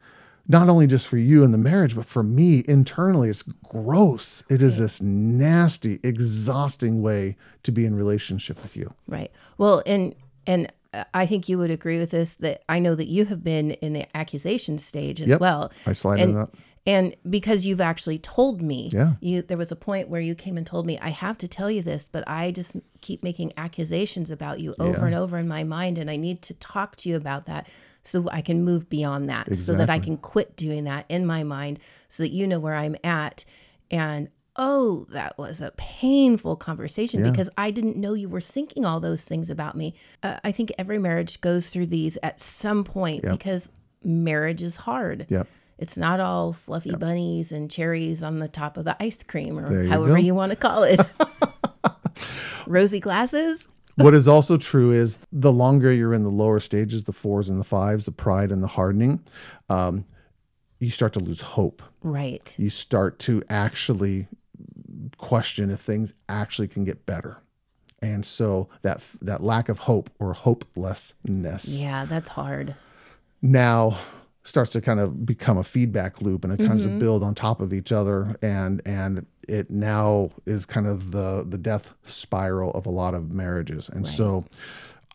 not 0.48 0.68
only 0.70 0.86
just 0.88 1.08
for 1.08 1.18
you 1.18 1.44
and 1.44 1.54
the 1.54 1.58
marriage, 1.58 1.96
but 1.96 2.06
for 2.06 2.22
me 2.24 2.64
internally. 2.68 3.30
It's 3.30 3.44
gross. 3.44 4.44
It 4.50 4.62
is 4.62 4.78
this 4.78 5.02
nasty, 5.02 6.00
exhausting 6.04 7.02
way 7.02 7.36
to 7.64 7.72
be 7.72 7.86
in 7.86 7.96
relationship 7.96 8.62
with 8.62 8.76
you. 8.78 8.94
right. 9.08 9.32
Well, 9.58 9.82
and 9.86 10.14
and 10.46 10.72
Uh, 10.94 11.04
I 11.14 11.26
think 11.26 11.48
you 11.48 11.58
would 11.58 11.72
agree 11.72 12.00
with 12.00 12.12
this 12.12 12.38
that 12.38 12.64
I 12.68 12.80
know 12.80 12.96
that 12.96 13.08
you 13.08 13.26
have 13.26 13.44
been 13.44 13.72
in 13.72 13.94
the 13.94 14.06
accusation 14.18 14.78
stage 14.80 15.22
as 15.22 15.30
Yep. 15.30 15.40
well. 15.40 15.72
I 15.86 15.94
slide 15.94 16.20
and, 16.20 16.32
into 16.32 16.46
that. 16.46 16.50
And 16.88 17.14
because 17.30 17.66
you've 17.68 17.82
actually 17.82 18.18
told 18.18 18.62
me, 18.64 18.90
Yeah. 18.92 19.14
you 19.22 19.44
there 19.44 19.58
was 19.58 19.72
a 19.72 19.76
point 19.76 20.10
where 20.10 20.22
you 20.22 20.34
came 20.34 20.58
and 20.58 20.66
told 20.66 20.88
me, 20.88 20.98
I 21.00 21.10
have 21.10 21.38
to 21.40 21.48
tell 21.48 21.70
you 21.70 21.84
this, 21.84 22.10
but 22.12 22.24
I 22.28 22.50
just 22.52 22.76
keep 23.02 23.22
making 23.22 23.54
accusations 23.58 24.32
about 24.32 24.60
you 24.60 24.74
over 24.80 24.98
Yeah. 25.00 25.06
and 25.08 25.16
over 25.16 25.38
in 25.38 25.48
my 25.48 25.64
mind, 25.64 25.98
and 26.00 26.10
I 26.10 26.16
need 26.16 26.42
to 26.44 26.54
talk 26.56 26.96
to 26.98 27.10
you 27.10 27.16
about 27.16 27.46
that 27.46 27.68
so 28.02 28.28
I 28.32 28.42
can 28.42 28.64
move 28.64 28.90
beyond 28.90 29.30
that, 29.30 29.56
so 29.56 29.76
that 29.76 29.90
I 29.90 30.00
can 30.00 30.18
quit 30.18 30.56
doing 30.56 30.86
that 30.86 31.06
in 31.10 31.26
my 31.28 31.44
mind, 31.44 31.80
so 32.08 32.24
that 32.24 32.32
you 32.32 32.48
know 32.48 32.60
where 32.60 32.76
I'm 32.76 32.96
at. 33.04 33.46
And 33.92 34.30
oh, 34.62 35.08
that 35.10 35.38
was 35.38 35.62
a 35.62 35.72
painful 35.78 36.56
conversation 36.58 37.24
Yeah. 37.24 37.32
because 37.32 37.50
I 37.58 37.72
didn't 37.72 37.96
know 37.96 38.14
you 38.14 38.28
were 38.30 38.42
thinking 38.42 38.86
all 38.86 39.00
those 39.00 39.24
things 39.24 39.50
about 39.50 39.76
me. 39.78 39.96
Uh, 40.22 40.38
I 40.44 40.52
think 40.52 40.72
every 40.78 41.00
marriage 41.00 41.40
goes 41.40 41.70
through 41.70 41.88
these 41.88 42.18
at 42.22 42.40
some 42.42 42.84
point 42.84 43.24
because 43.24 43.70
marriage 44.04 44.62
is 44.62 44.76
hard. 44.78 45.26
Yep. 45.30 45.48
It's 45.78 45.96
not 45.98 46.20
all 46.20 46.52
fluffy 46.52 46.94
bunnies 46.94 47.54
and 47.54 47.72
cherries 47.72 48.22
on 48.22 48.40
the 48.40 48.50
top 48.50 48.76
of 48.76 48.84
the 48.84 49.02
ice 49.02 49.24
cream 49.24 49.58
or 49.58 49.84
you 49.84 49.90
however 49.90 50.16
go. 50.16 50.20
you 50.20 50.36
want 50.36 50.52
to 50.52 50.58
call 50.58 50.84
it. 50.84 51.00
Rosy 52.68 53.00
glasses? 53.00 53.66
what 53.96 54.14
is 54.14 54.28
also 54.30 54.56
true 54.58 54.92
is 54.92 55.20
the 55.32 55.52
longer 55.52 55.92
you're 55.92 56.14
in 56.14 56.24
the 56.24 56.30
lower 56.30 56.60
stages, 56.62 57.04
the 57.04 57.12
fours 57.14 57.50
and 57.50 57.60
the 57.60 57.64
fives, 57.66 58.06
the 58.06 58.12
pride 58.12 58.52
and 58.52 58.62
the 58.64 58.68
hardening, 58.68 59.22
um, 59.70 60.06
you 60.80 60.90
start 60.90 61.12
to 61.14 61.20
lose 61.20 61.42
hope. 61.42 61.82
Right. 62.02 62.56
You 62.58 62.70
start 62.70 63.20
to 63.20 63.44
actually 63.50 64.28
question 65.20 65.70
if 65.70 65.80
things 65.80 66.14
actually 66.28 66.68
can 66.68 66.84
get 66.84 67.06
better. 67.06 67.44
And 68.02 68.26
so 68.26 68.70
that 68.82 69.06
that 69.22 69.44
lack 69.44 69.70
of 69.70 69.80
hope 69.80 70.10
or 70.20 70.34
hopelessness 70.34 71.84
Yeah, 71.84 72.06
that's 72.06 72.30
hard. 72.30 72.76
now 73.42 73.98
starts 74.44 74.72
to 74.72 74.82
kind 74.82 75.00
of 75.00 75.26
become 75.26 75.58
a 75.58 75.64
feedback 75.64 76.22
loop 76.22 76.44
and 76.44 76.54
it 76.54 76.66
kind 76.66 76.80
of 76.80 76.88
mm-hmm. 76.88 77.00
build 77.00 77.24
on 77.24 77.36
top 77.36 77.62
of 77.62 77.74
each 77.74 77.92
other 77.92 78.36
and 78.42 78.82
and 78.86 79.26
it 79.48 79.70
now 79.70 80.32
is 80.46 80.66
kind 80.66 80.88
of 80.88 81.12
the 81.12 81.46
the 81.48 81.58
death 81.58 81.94
spiral 82.06 82.72
of 82.72 82.86
a 82.86 82.90
lot 82.90 83.14
of 83.14 83.32
marriages 83.32 83.90
and 83.90 84.08
so 84.08 84.46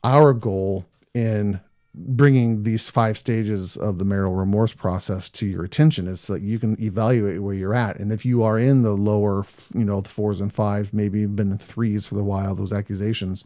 our 0.05 0.33
goal 0.33 0.87
in 1.15 1.59
bringing 1.95 2.65
these 2.65 2.91
five 2.91 3.17
stages 3.17 3.77
of 3.77 3.99
the 3.99 4.05
marital 4.05 4.35
remorse 4.35 4.73
process 4.73 5.31
to 5.31 5.47
your 5.47 5.65
attention 5.65 6.09
is 6.09 6.21
so 6.21 6.33
that 6.33 6.43
you 6.43 6.59
can 6.59 6.81
evaluate 6.83 7.41
where 7.41 7.55
you're 7.55 7.75
at 7.75 7.99
and 8.01 8.13
if 8.13 8.25
you 8.25 8.43
are 8.43 8.59
in 8.59 8.83
the 8.83 8.93
lower 8.93 9.45
you 9.75 9.85
know 9.85 10.01
the 10.01 10.09
fours 10.09 10.41
and 10.41 10.53
fives 10.53 10.93
maybe 10.93 11.21
you've 11.21 11.37
been 11.37 11.53
in 11.53 11.59
threes 11.59 12.09
for 12.09 12.17
the 12.17 12.25
while 12.25 12.55
those 12.55 12.73
accusations 12.73 13.45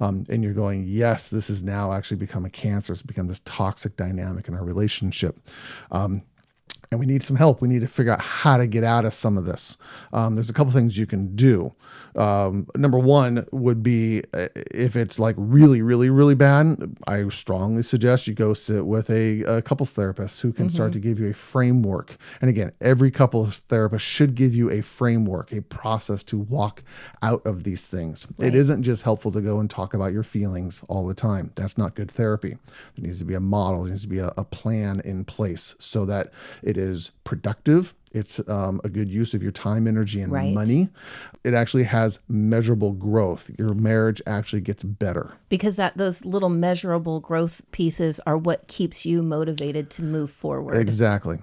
um, 0.00 0.24
and 0.28 0.44
you're 0.44 0.52
going, 0.52 0.84
yes, 0.86 1.30
this 1.30 1.48
has 1.48 1.62
now 1.62 1.92
actually 1.92 2.18
become 2.18 2.44
a 2.44 2.50
cancer. 2.50 2.92
It's 2.92 3.02
become 3.02 3.26
this 3.26 3.40
toxic 3.44 3.96
dynamic 3.96 4.48
in 4.48 4.54
our 4.54 4.64
relationship. 4.64 5.36
Um, 5.90 6.22
and 6.90 6.98
we 7.00 7.06
need 7.06 7.22
some 7.22 7.36
help. 7.36 7.60
We 7.60 7.68
need 7.68 7.82
to 7.82 7.88
figure 7.88 8.12
out 8.12 8.20
how 8.20 8.56
to 8.56 8.66
get 8.66 8.84
out 8.84 9.04
of 9.04 9.12
some 9.12 9.36
of 9.36 9.44
this. 9.44 9.76
Um, 10.12 10.34
there's 10.34 10.50
a 10.50 10.54
couple 10.54 10.72
things 10.72 10.96
you 10.96 11.06
can 11.06 11.36
do. 11.36 11.74
Um, 12.16 12.66
number 12.74 12.98
one 12.98 13.46
would 13.52 13.82
be 13.82 14.22
uh, 14.34 14.48
if 14.54 14.96
it's 14.96 15.18
like 15.18 15.36
really, 15.38 15.82
really, 15.82 16.10
really 16.10 16.34
bad, 16.34 16.96
I 17.06 17.28
strongly 17.28 17.82
suggest 17.82 18.26
you 18.26 18.34
go 18.34 18.54
sit 18.54 18.86
with 18.86 19.10
a, 19.10 19.42
a 19.42 19.62
couples 19.62 19.92
therapist 19.92 20.40
who 20.40 20.52
can 20.52 20.70
start 20.70 20.92
to 20.94 20.98
give 20.98 21.20
you 21.20 21.28
a 21.28 21.34
framework. 21.34 22.16
And 22.40 22.48
again, 22.48 22.72
every 22.80 23.10
couples 23.10 23.58
therapist 23.68 24.04
should 24.04 24.34
give 24.34 24.54
you 24.54 24.70
a 24.70 24.80
framework, 24.80 25.52
a 25.52 25.62
process 25.62 26.22
to 26.24 26.38
walk 26.38 26.82
out 27.22 27.46
of 27.46 27.64
these 27.64 27.86
things. 27.86 28.26
It 28.38 28.54
isn't 28.54 28.82
just 28.82 29.02
helpful 29.02 29.30
to 29.32 29.40
go 29.40 29.60
and 29.60 29.68
talk 29.68 29.94
about 29.94 30.12
your 30.12 30.22
feelings 30.22 30.82
all 30.88 31.06
the 31.06 31.14
time. 31.14 31.52
That's 31.54 31.76
not 31.76 31.94
good 31.94 32.10
therapy. 32.10 32.56
There 32.96 33.06
needs 33.06 33.18
to 33.18 33.24
be 33.24 33.34
a 33.34 33.40
model, 33.40 33.84
there 33.84 33.92
needs 33.92 34.02
to 34.02 34.08
be 34.08 34.18
a, 34.18 34.32
a 34.36 34.44
plan 34.44 35.00
in 35.04 35.24
place 35.24 35.74
so 35.78 36.04
that 36.06 36.32
it 36.62 36.77
is 36.78 37.10
productive. 37.24 37.94
It's 38.12 38.40
um, 38.48 38.80
a 38.84 38.88
good 38.88 39.10
use 39.10 39.34
of 39.34 39.42
your 39.42 39.52
time, 39.52 39.86
energy, 39.86 40.22
and 40.22 40.32
Right. 40.32 40.54
money. 40.54 40.88
It 41.44 41.52
actually 41.52 41.82
has 41.84 42.20
measurable 42.28 42.92
growth. 42.92 43.50
Your 43.58 43.74
marriage 43.74 44.22
actually 44.26 44.62
gets 44.62 44.82
better. 44.82 45.32
Because 45.50 45.76
that 45.76 45.96
those 45.98 46.24
little 46.24 46.48
measurable 46.48 47.20
growth 47.20 47.60
pieces 47.70 48.18
are 48.26 48.38
what 48.38 48.66
keeps 48.66 49.04
you 49.04 49.22
motivated 49.22 49.90
to 49.90 50.02
move 50.02 50.30
forward. 50.30 50.76
Exactly. 50.76 51.40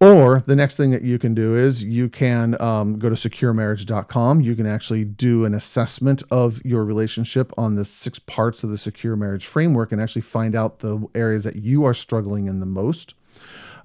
Or 0.00 0.40
the 0.40 0.56
next 0.56 0.76
thing 0.76 0.90
that 0.90 1.02
you 1.02 1.18
can 1.18 1.34
do 1.34 1.54
is 1.54 1.82
you 1.82 2.10
can 2.10 2.60
um, 2.60 2.98
go 2.98 3.08
to 3.08 3.14
securemarriage.com. 3.14 4.40
You 4.42 4.54
can 4.54 4.66
actually 4.66 5.04
do 5.04 5.44
an 5.44 5.54
assessment 5.54 6.22
of 6.30 6.60
your 6.64 6.84
relationship 6.84 7.52
on 7.56 7.76
the 7.76 7.84
six 7.84 8.18
parts 8.18 8.62
of 8.64 8.70
the 8.70 8.76
secure 8.76 9.16
marriage 9.16 9.46
framework 9.46 9.92
and 9.92 10.02
actually 10.02 10.22
find 10.22 10.54
out 10.54 10.80
the 10.80 11.06
areas 11.14 11.44
that 11.44 11.56
you 11.56 11.84
are 11.84 11.94
struggling 11.94 12.48
in 12.48 12.60
the 12.60 12.66
most. 12.66 13.14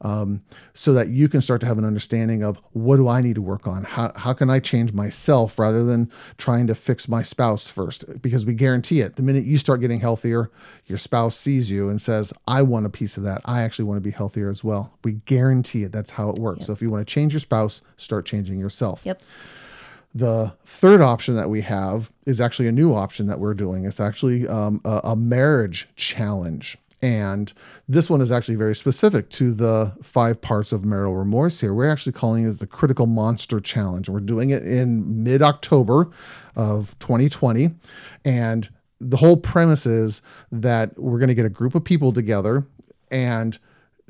Um, 0.02 0.44
so 0.74 0.94
that 0.94 1.10
you 1.10 1.28
can 1.28 1.42
start 1.42 1.60
to 1.62 1.68
have 1.68 1.78
an 1.78 1.84
understanding 1.84 2.42
of 2.42 2.62
what 2.72 2.98
do 2.98 3.08
I 3.08 3.22
need 3.22 3.36
to 3.36 3.42
work 3.42 3.68
on? 3.68 3.84
How, 3.84 4.12
how 4.16 4.34
can 4.34 4.50
I 4.50 4.60
change 4.60 4.94
myself 4.94 5.60
rather 5.60 5.84
than 5.84 6.10
trying 6.38 6.68
to 6.68 6.76
fix 6.76 7.08
my 7.08 7.22
spouse 7.22 7.70
first? 7.70 8.22
Because 8.22 8.46
we 8.46 8.54
guarantee 8.54 9.02
it. 9.02 9.18
The 9.18 9.24
minute 9.24 9.44
you 9.44 9.58
start 9.58 9.82
getting 9.82 10.00
healthier, 10.00 10.52
your 10.86 10.98
spouse 10.98 11.36
sees 11.36 11.70
you 11.70 11.90
and 11.90 12.02
says, 12.02 12.34
I 12.48 12.62
want 12.62 12.86
a 12.86 12.90
piece 12.90 13.18
of 13.18 13.24
that. 13.24 13.42
I 13.44 13.62
actually 13.62 13.86
want 13.86 13.98
to 13.98 14.02
be 14.02 14.12
healthier 14.12 14.50
as 14.50 14.64
well. 14.64 14.94
We 15.04 15.14
guarantee 15.26 15.84
it. 15.84 15.92
That's 15.92 16.12
how 16.12 16.30
it 16.30 16.40
works. 16.40 16.66
So 16.68 16.74
if 16.74 16.82
you 16.82 16.90
want 16.90 17.06
to 17.06 17.14
change 17.14 17.34
your 17.34 17.42
spouse, 17.42 17.82
start 17.98 18.26
changing 18.26 18.60
yourself. 18.60 19.06
Yep. 19.06 19.22
The 20.16 20.56
third 20.66 21.02
option 21.02 21.36
that 21.36 21.50
we 21.50 21.62
have 21.62 22.12
is 22.26 22.42
actually 22.42 22.68
a 22.68 22.72
new 22.72 22.96
option 22.96 23.28
that 23.28 23.40
we're 23.40 23.54
doing. 23.54 23.86
It's 23.86 24.00
actually 24.00 24.48
um, 24.48 24.82
a, 24.84 25.02
a 25.04 25.16
marriage 25.16 25.88
challenge. 25.96 26.78
And 27.02 27.54
this 27.88 28.10
one 28.10 28.22
is 28.22 28.32
actually 28.32 28.56
very 28.56 28.76
specific 28.76 29.30
to 29.32 29.54
the 29.54 29.96
five 30.02 30.42
parts 30.42 30.74
of 30.74 30.84
marital 30.84 31.16
remorse 31.16 31.62
here. 31.62 31.74
We're 31.74 31.90
actually 31.90 32.12
calling 32.12 32.50
it 32.50 32.60
the 32.60 32.68
Critical 32.68 33.06
Monster 33.06 33.60
Challenge. 33.62 34.10
We're 34.10 34.20
doing 34.20 34.50
it 34.50 34.64
in 34.66 35.24
mid 35.24 35.42
October 35.42 36.10
of 36.56 36.98
2020. 37.00 37.72
And 38.26 38.70
the 39.00 39.18
whole 39.18 39.38
premise 39.38 39.86
is 39.86 40.22
that 40.52 41.00
we're 41.00 41.20
going 41.20 41.30
to 41.30 41.36
get 41.36 41.46
a 41.46 41.50
group 41.50 41.74
of 41.74 41.86
people 41.86 42.12
together 42.12 42.68
and 43.10 43.58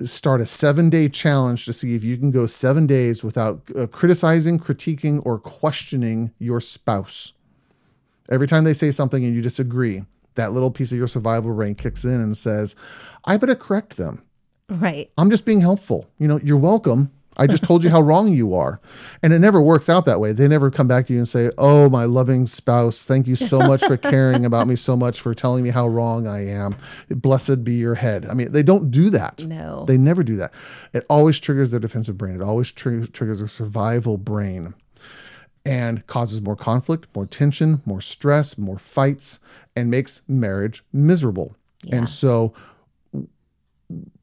start 0.03 0.41
a 0.41 0.45
seven 0.45 0.89
day 0.89 1.09
challenge 1.09 1.65
to 1.65 1.73
see 1.73 1.95
if 1.95 2.03
you 2.03 2.17
can 2.17 2.31
go 2.31 2.47
seven 2.47 2.87
days 2.87 3.23
without 3.23 3.61
uh, 3.75 3.85
criticizing, 3.87 4.57
critiquing, 4.59 5.21
or 5.25 5.37
questioning 5.37 6.31
your 6.39 6.61
spouse. 6.61 7.33
Every 8.29 8.47
time 8.47 8.63
they 8.63 8.73
say 8.73 8.91
something 8.91 9.23
and 9.23 9.35
you 9.35 9.41
disagree, 9.41 10.05
that 10.39 10.53
little 10.53 10.71
piece 10.71 10.91
of 10.91 10.97
your 10.97 11.07
survival 11.07 11.53
brain 11.53 11.75
kicks 11.75 12.03
in 12.03 12.15
and 12.21 12.37
says, 12.37 12.75
I 13.25 13.37
better 13.37 13.55
correct 13.55 13.97
them. 13.97 14.23
Right. 14.69 15.11
I'm 15.17 15.29
just 15.29 15.45
being 15.45 15.61
helpful. 15.61 16.09
You 16.17 16.27
know, 16.27 16.39
you're 16.43 16.57
welcome. 16.57 17.11
I 17.39 17.47
just 17.47 17.63
told 17.63 17.83
you 17.83 17.89
how 17.89 18.01
wrong 18.01 18.33
you 18.33 18.53
are. 18.53 18.81
And 19.23 19.31
it 19.31 19.39
never 19.39 19.61
works 19.61 19.87
out 19.87 20.03
that 20.05 20.19
way. 20.19 20.33
They 20.33 20.47
never 20.49 20.69
come 20.69 20.89
back 20.89 21.07
to 21.07 21.13
you 21.13 21.19
and 21.19 21.27
say, 21.27 21.51
Oh, 21.57 21.89
my 21.89 22.03
loving 22.03 22.47
spouse, 22.47 23.01
thank 23.01 23.27
you 23.27 23.37
so 23.37 23.59
much 23.59 23.81
for 23.81 23.95
caring 23.95 24.45
about 24.45 24.67
me 24.67 24.75
so 24.75 24.97
much, 24.97 25.21
for 25.21 25.33
telling 25.33 25.63
me 25.63 25.69
how 25.69 25.87
wrong 25.87 26.27
I 26.27 26.45
am. 26.47 26.75
Blessed 27.09 27.63
be 27.63 27.75
your 27.75 27.95
head. 27.95 28.25
I 28.25 28.33
mean, 28.33 28.51
they 28.51 28.63
don't 28.63 28.91
do 28.91 29.09
that. 29.11 29.45
No. 29.45 29.85
They 29.85 29.97
never 29.97 30.21
do 30.21 30.35
that. 30.35 30.53
It 30.91 31.05
always 31.09 31.39
triggers 31.39 31.71
their 31.71 31.79
defensive 31.79 32.17
brain, 32.17 32.35
it 32.35 32.41
always 32.41 32.71
tri- 32.73 33.07
triggers 33.13 33.39
their 33.39 33.47
survival 33.47 34.17
brain 34.17 34.73
and 35.65 36.05
causes 36.07 36.41
more 36.41 36.55
conflict, 36.55 37.07
more 37.15 37.25
tension, 37.25 37.81
more 37.85 38.01
stress, 38.01 38.57
more 38.57 38.79
fights, 38.79 39.39
and 39.75 39.91
makes 39.91 40.21
marriage 40.27 40.83
miserable. 40.93 41.55
Yeah. 41.83 41.97
And 41.97 42.09
so 42.09 42.53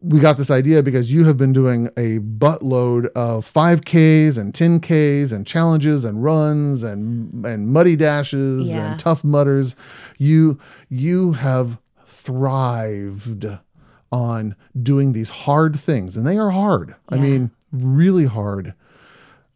we 0.00 0.20
got 0.20 0.36
this 0.36 0.50
idea 0.50 0.82
because 0.82 1.12
you 1.12 1.24
have 1.24 1.36
been 1.36 1.52
doing 1.52 1.86
a 1.96 2.20
buttload 2.20 3.06
of 3.16 3.44
5Ks 3.44 4.38
and 4.38 4.52
10Ks 4.52 5.32
and 5.32 5.44
challenges 5.46 6.04
and 6.04 6.22
runs 6.22 6.82
and 6.84 7.44
and 7.44 7.68
muddy 7.68 7.96
dashes 7.96 8.68
Yeah. 8.70 8.92
and 8.92 9.00
Tough 9.00 9.24
Mudders. 9.24 9.74
You 10.18 10.58
you 10.88 11.32
have 11.32 11.80
thrived 12.06 13.46
on 14.12 14.54
doing 14.80 15.12
these 15.12 15.28
hard 15.30 15.78
things, 15.78 16.16
and 16.16 16.24
they 16.26 16.38
are 16.38 16.50
hard. 16.50 16.94
I 17.08 17.16
mean, 17.16 17.50
really 17.72 18.26
hard. 18.26 18.74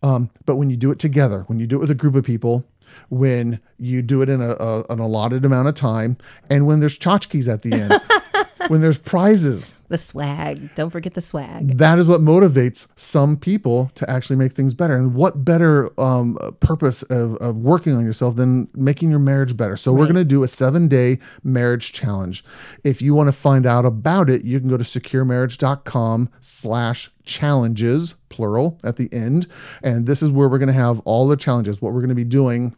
Um, 0.02 0.30
but 0.47 0.57
when 0.57 0.71
you 0.71 0.76
do 0.76 0.90
it 0.90 0.99
together, 0.99 1.45
when 1.47 1.59
you 1.59 1.66
do 1.66 1.76
it 1.76 1.80
with 1.80 1.90
a 1.90 1.95
group 1.95 2.14
of 2.14 2.25
people, 2.25 2.64
when 3.09 3.61
you 3.78 4.02
do 4.02 4.23
it 4.23 4.28
in 4.28 4.40
a, 4.40 4.50
a 4.52 4.85
an 4.90 4.99
allotted 4.99 5.45
amount 5.45 5.69
of 5.69 5.75
time, 5.75 6.16
and 6.49 6.66
when 6.66 6.80
there's 6.80 6.99
tchotchkes 6.99 7.52
at 7.52 7.62
the 7.62 7.73
end, 7.73 8.00
when 8.68 8.80
there's 8.80 8.98
prizes, 8.98 9.74
The 9.90 9.98
swag. 9.98 10.72
Don't 10.76 10.90
forget 10.90 11.14
the 11.14 11.20
swag. 11.20 11.78
that 11.78 11.98
is 11.98 12.06
what 12.06 12.20
motivates 12.20 12.86
some 12.94 13.36
people 13.36 13.90
to 13.96 14.08
actually 14.08 14.36
make 14.36 14.52
things 14.52 14.72
better. 14.72 14.94
And 14.94 15.14
what 15.14 15.44
better 15.44 15.90
um, 16.00 16.38
purpose 16.60 17.02
of, 17.02 17.34
of 17.38 17.56
working 17.56 17.96
on 17.96 18.04
yourself 18.04 18.36
than 18.36 18.68
making 18.72 19.10
your 19.10 19.18
marriage 19.18 19.56
better? 19.56 19.76
So 19.76 19.92
we're 19.92 20.04
going 20.04 20.14
to 20.14 20.24
do 20.24 20.44
a 20.44 20.48
seven 20.48 20.86
day 20.86 21.18
marriage 21.42 21.90
challenge. 21.90 22.44
If 22.84 23.02
you 23.02 23.14
want 23.14 23.30
to 23.30 23.32
find 23.32 23.66
out 23.66 23.84
about 23.84 24.30
it, 24.30 24.44
you 24.44 24.60
can 24.60 24.68
go 24.68 24.76
to 24.76 24.84
securemarriage.com 24.84 26.28
slash 26.40 27.10
challenges, 27.24 28.14
plural, 28.28 28.78
at 28.84 28.94
the 28.94 29.12
end. 29.12 29.48
And 29.82 30.06
this 30.06 30.22
is 30.22 30.30
where 30.30 30.48
we're 30.48 30.58
going 30.58 30.68
to 30.68 30.72
have 30.72 31.00
all 31.00 31.26
the 31.26 31.36
challenges. 31.36 31.82
What 31.82 31.92
we're 31.94 32.00
going 32.00 32.10
to 32.10 32.14
be 32.14 32.22
doing 32.22 32.76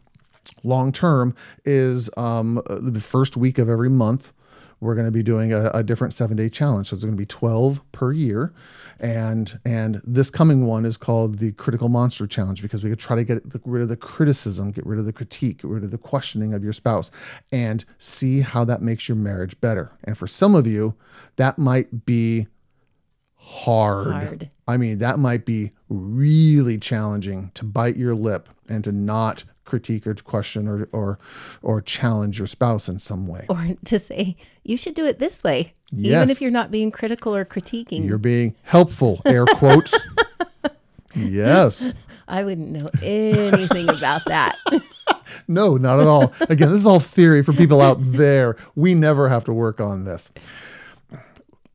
long 0.63 0.91
term 0.91 1.35
is 1.63 2.09
um, 2.17 2.59
the 2.67 2.99
first 2.99 3.37
week 3.37 3.59
of 3.59 3.69
every 3.69 3.89
month 3.89 4.33
we're 4.83 4.95
going 4.95 5.05
to 5.05 5.11
be 5.11 5.23
doing 5.23 5.53
a, 5.53 5.69
a 5.73 5.83
different 5.83 6.13
seven 6.13 6.37
day 6.37 6.49
challenge 6.49 6.89
so 6.89 6.95
it's 6.95 7.03
going 7.03 7.15
to 7.15 7.21
be 7.21 7.25
12 7.25 7.81
per 7.91 8.11
year 8.11 8.53
and 8.99 9.59
and 9.65 10.01
this 10.03 10.29
coming 10.29 10.65
one 10.65 10.85
is 10.85 10.97
called 10.97 11.39
the 11.39 11.51
critical 11.53 11.89
monster 11.89 12.27
challenge 12.27 12.61
because 12.61 12.83
we 12.83 12.89
could 12.89 12.99
try 12.99 13.15
to 13.15 13.23
get 13.23 13.41
rid 13.65 13.81
of 13.81 13.89
the 13.89 13.97
criticism 13.97 14.71
get 14.71 14.85
rid 14.85 14.99
of 14.99 15.05
the 15.05 15.13
critique 15.13 15.61
get 15.61 15.69
rid 15.69 15.83
of 15.83 15.91
the 15.91 15.97
questioning 15.97 16.53
of 16.53 16.63
your 16.63 16.73
spouse 16.73 17.09
and 17.51 17.85
see 17.97 18.41
how 18.41 18.63
that 18.63 18.81
makes 18.81 19.07
your 19.07 19.15
marriage 19.15 19.59
better 19.61 19.91
and 20.03 20.17
for 20.17 20.27
some 20.27 20.55
of 20.55 20.67
you 20.67 20.95
that 21.35 21.57
might 21.57 22.05
be 22.05 22.47
hard. 23.43 24.07
Hard. 24.07 24.49
I 24.67 24.77
mean, 24.77 24.99
that 24.99 25.19
might 25.19 25.45
be 25.45 25.71
really 25.89 26.77
challenging 26.77 27.51
to 27.55 27.65
bite 27.65 27.97
your 27.97 28.15
lip 28.15 28.47
and 28.69 28.83
to 28.85 28.91
not 28.91 29.43
critique 29.65 30.05
or 30.05 30.13
question 30.15 30.67
or 30.67 30.87
or 30.91 31.19
or 31.61 31.81
challenge 31.81 32.37
your 32.37 32.47
spouse 32.47 32.87
in 32.87 32.99
some 32.99 33.27
way. 33.27 33.45
Or 33.49 33.69
to 33.85 33.99
say, 33.99 34.35
you 34.63 34.77
should 34.77 34.93
do 34.95 35.05
it 35.05 35.19
this 35.19 35.43
way. 35.43 35.73
Yes. 35.91 36.23
Even 36.23 36.29
if 36.29 36.41
you're 36.41 36.51
not 36.51 36.71
being 36.71 36.91
critical 36.91 37.35
or 37.35 37.45
critiquing. 37.45 38.05
You're 38.05 38.17
being 38.17 38.55
helpful, 38.63 39.21
air 39.25 39.45
quotes. 39.45 40.07
yes. 41.15 41.93
I 42.27 42.43
wouldn't 42.43 42.69
know 42.69 42.87
anything 43.03 43.89
about 43.89 44.21
that. 44.25 44.55
No, 45.47 45.75
not 45.75 45.99
at 45.99 46.07
all. 46.07 46.33
Again, 46.41 46.69
this 46.69 46.79
is 46.79 46.85
all 46.85 47.01
theory 47.01 47.43
for 47.43 47.51
people 47.53 47.81
out 47.81 47.97
there. 47.99 48.55
We 48.75 48.93
never 48.93 49.27
have 49.27 49.43
to 49.45 49.53
work 49.53 49.81
on 49.81 50.05
this. 50.05 50.31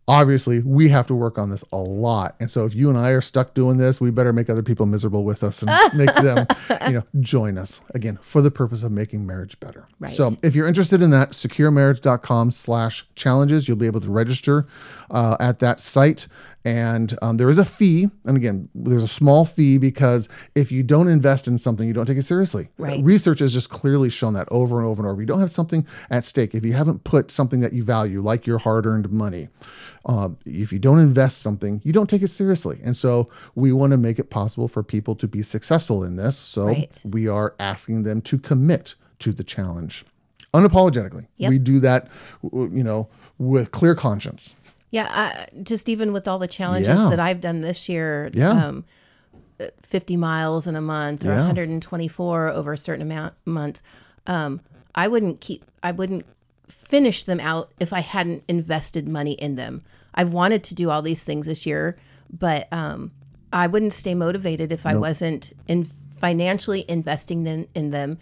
Obviously, 0.08 0.60
we 0.60 0.88
have 0.88 1.06
to 1.06 1.14
work 1.14 1.36
on 1.36 1.50
this 1.50 1.62
a 1.70 1.76
lot. 1.76 2.34
And 2.40 2.50
so 2.50 2.64
if 2.64 2.74
you 2.74 2.88
and 2.88 2.96
I 2.96 3.10
are 3.10 3.20
stuck 3.20 3.52
doing 3.52 3.76
this, 3.76 4.00
we 4.00 4.10
better 4.10 4.32
make 4.32 4.48
other 4.48 4.62
people 4.62 4.86
miserable 4.86 5.22
with 5.22 5.44
us 5.44 5.62
and 5.62 5.70
make 5.94 6.14
them, 6.14 6.46
you 6.86 6.94
know, 6.94 7.02
join 7.20 7.58
us 7.58 7.82
again 7.94 8.18
for 8.22 8.40
the 8.40 8.50
purpose 8.50 8.82
of 8.82 8.90
making 8.90 9.26
marriage 9.26 9.60
better. 9.60 9.86
Right. 10.00 10.10
So 10.10 10.34
if 10.42 10.56
you're 10.56 10.66
interested 10.66 11.02
in 11.02 11.10
that, 11.10 11.32
securemarriage.com 11.32 12.50
slash 12.52 13.06
challenges, 13.16 13.68
you'll 13.68 13.76
be 13.76 13.86
able 13.86 14.00
to 14.00 14.10
register 14.10 14.66
uh, 15.10 15.36
at 15.40 15.58
that 15.58 15.80
site. 15.80 16.26
And 16.68 17.16
um, 17.22 17.38
there 17.38 17.48
is 17.48 17.56
a 17.58 17.64
fee. 17.64 18.10
And 18.26 18.36
again, 18.36 18.68
there's 18.74 19.02
a 19.02 19.08
small 19.08 19.46
fee 19.46 19.78
because 19.78 20.28
if 20.54 20.70
you 20.70 20.82
don't 20.82 21.08
invest 21.08 21.48
in 21.48 21.56
something, 21.56 21.88
you 21.88 21.94
don't 21.94 22.04
take 22.04 22.18
it 22.18 22.24
seriously. 22.24 22.68
Right. 22.76 23.02
Research 23.02 23.38
has 23.38 23.54
just 23.54 23.70
clearly 23.70 24.10
shown 24.10 24.34
that 24.34 24.46
over 24.50 24.78
and 24.78 24.86
over 24.86 25.02
and 25.02 25.10
over. 25.10 25.20
You 25.22 25.26
don't 25.26 25.40
have 25.40 25.50
something 25.50 25.86
at 26.10 26.26
stake. 26.26 26.54
If 26.54 26.66
you 26.66 26.74
haven't 26.74 27.04
put 27.04 27.30
something 27.30 27.60
that 27.60 27.72
you 27.72 27.82
value, 27.82 28.20
like 28.20 28.46
your 28.46 28.58
hard 28.58 28.84
earned 28.84 29.10
money, 29.10 29.48
uh, 30.04 30.28
if 30.44 30.70
you 30.70 30.78
don't 30.78 30.98
invest 30.98 31.40
something, 31.40 31.80
you 31.84 31.92
don't 31.92 32.10
take 32.10 32.22
it 32.22 32.28
seriously. 32.28 32.80
And 32.84 32.96
so 32.96 33.30
we 33.54 33.72
want 33.72 33.92
to 33.92 33.96
make 33.96 34.18
it 34.18 34.28
possible 34.28 34.68
for 34.68 34.82
people 34.82 35.14
to 35.16 35.26
be 35.26 35.42
successful 35.42 36.04
in 36.04 36.16
this. 36.16 36.36
So 36.36 36.66
Right. 36.66 37.00
we 37.04 37.28
are 37.28 37.54
asking 37.58 38.02
them 38.02 38.20
to 38.22 38.36
commit 38.38 38.94
to 39.20 39.32
the 39.32 39.42
challenge 39.44 40.04
unapologetically. 40.52 41.26
Yep. 41.38 41.50
We 41.50 41.58
do 41.58 41.80
that, 41.80 42.08
you 42.52 42.84
know, 42.84 43.08
with 43.38 43.70
clear 43.70 43.94
conscience. 43.94 44.54
Yeah, 44.90 45.06
I, 45.10 45.46
just 45.62 45.88
even 45.88 46.12
with 46.12 46.26
all 46.26 46.38
the 46.38 46.48
challenges 46.48 46.98
Yeah. 46.98 47.10
that 47.10 47.20
I've 47.20 47.40
done 47.40 47.60
this 47.60 47.88
year, 47.88 48.30
Yeah. 48.32 48.50
um, 48.66 48.84
50 49.82 50.16
miles 50.16 50.66
in 50.66 50.76
a 50.76 50.80
month 50.80 51.24
or 51.24 51.28
Yeah. 51.30 51.38
124 51.46 52.48
over 52.48 52.72
a 52.72 52.78
certain 52.78 53.02
amount 53.02 53.34
month, 53.44 53.82
um, 54.26 54.60
I 54.94 55.08
wouldn't 55.08 55.40
keep, 55.40 55.64
I 55.82 55.92
wouldn't 55.92 56.24
finish 56.68 57.24
them 57.24 57.40
out 57.40 57.70
if 57.80 57.92
I 57.92 58.00
hadn't 58.00 58.44
invested 58.48 59.08
money 59.08 59.32
in 59.32 59.56
them. 59.56 59.82
I've 60.14 60.32
wanted 60.32 60.64
to 60.64 60.74
do 60.74 60.90
all 60.90 61.02
these 61.02 61.24
things 61.24 61.46
this 61.46 61.66
year, 61.66 61.96
but 62.30 62.70
um, 62.72 63.10
I 63.52 63.66
wouldn't 63.66 63.92
stay 63.92 64.14
motivated 64.14 64.72
if 64.72 64.84
I 64.86 64.96
wasn't 64.96 65.52
in 65.66 65.84
financially 65.84 66.84
investing 66.88 67.46
in, 67.46 67.68
in 67.74 67.90
them. 67.90 68.18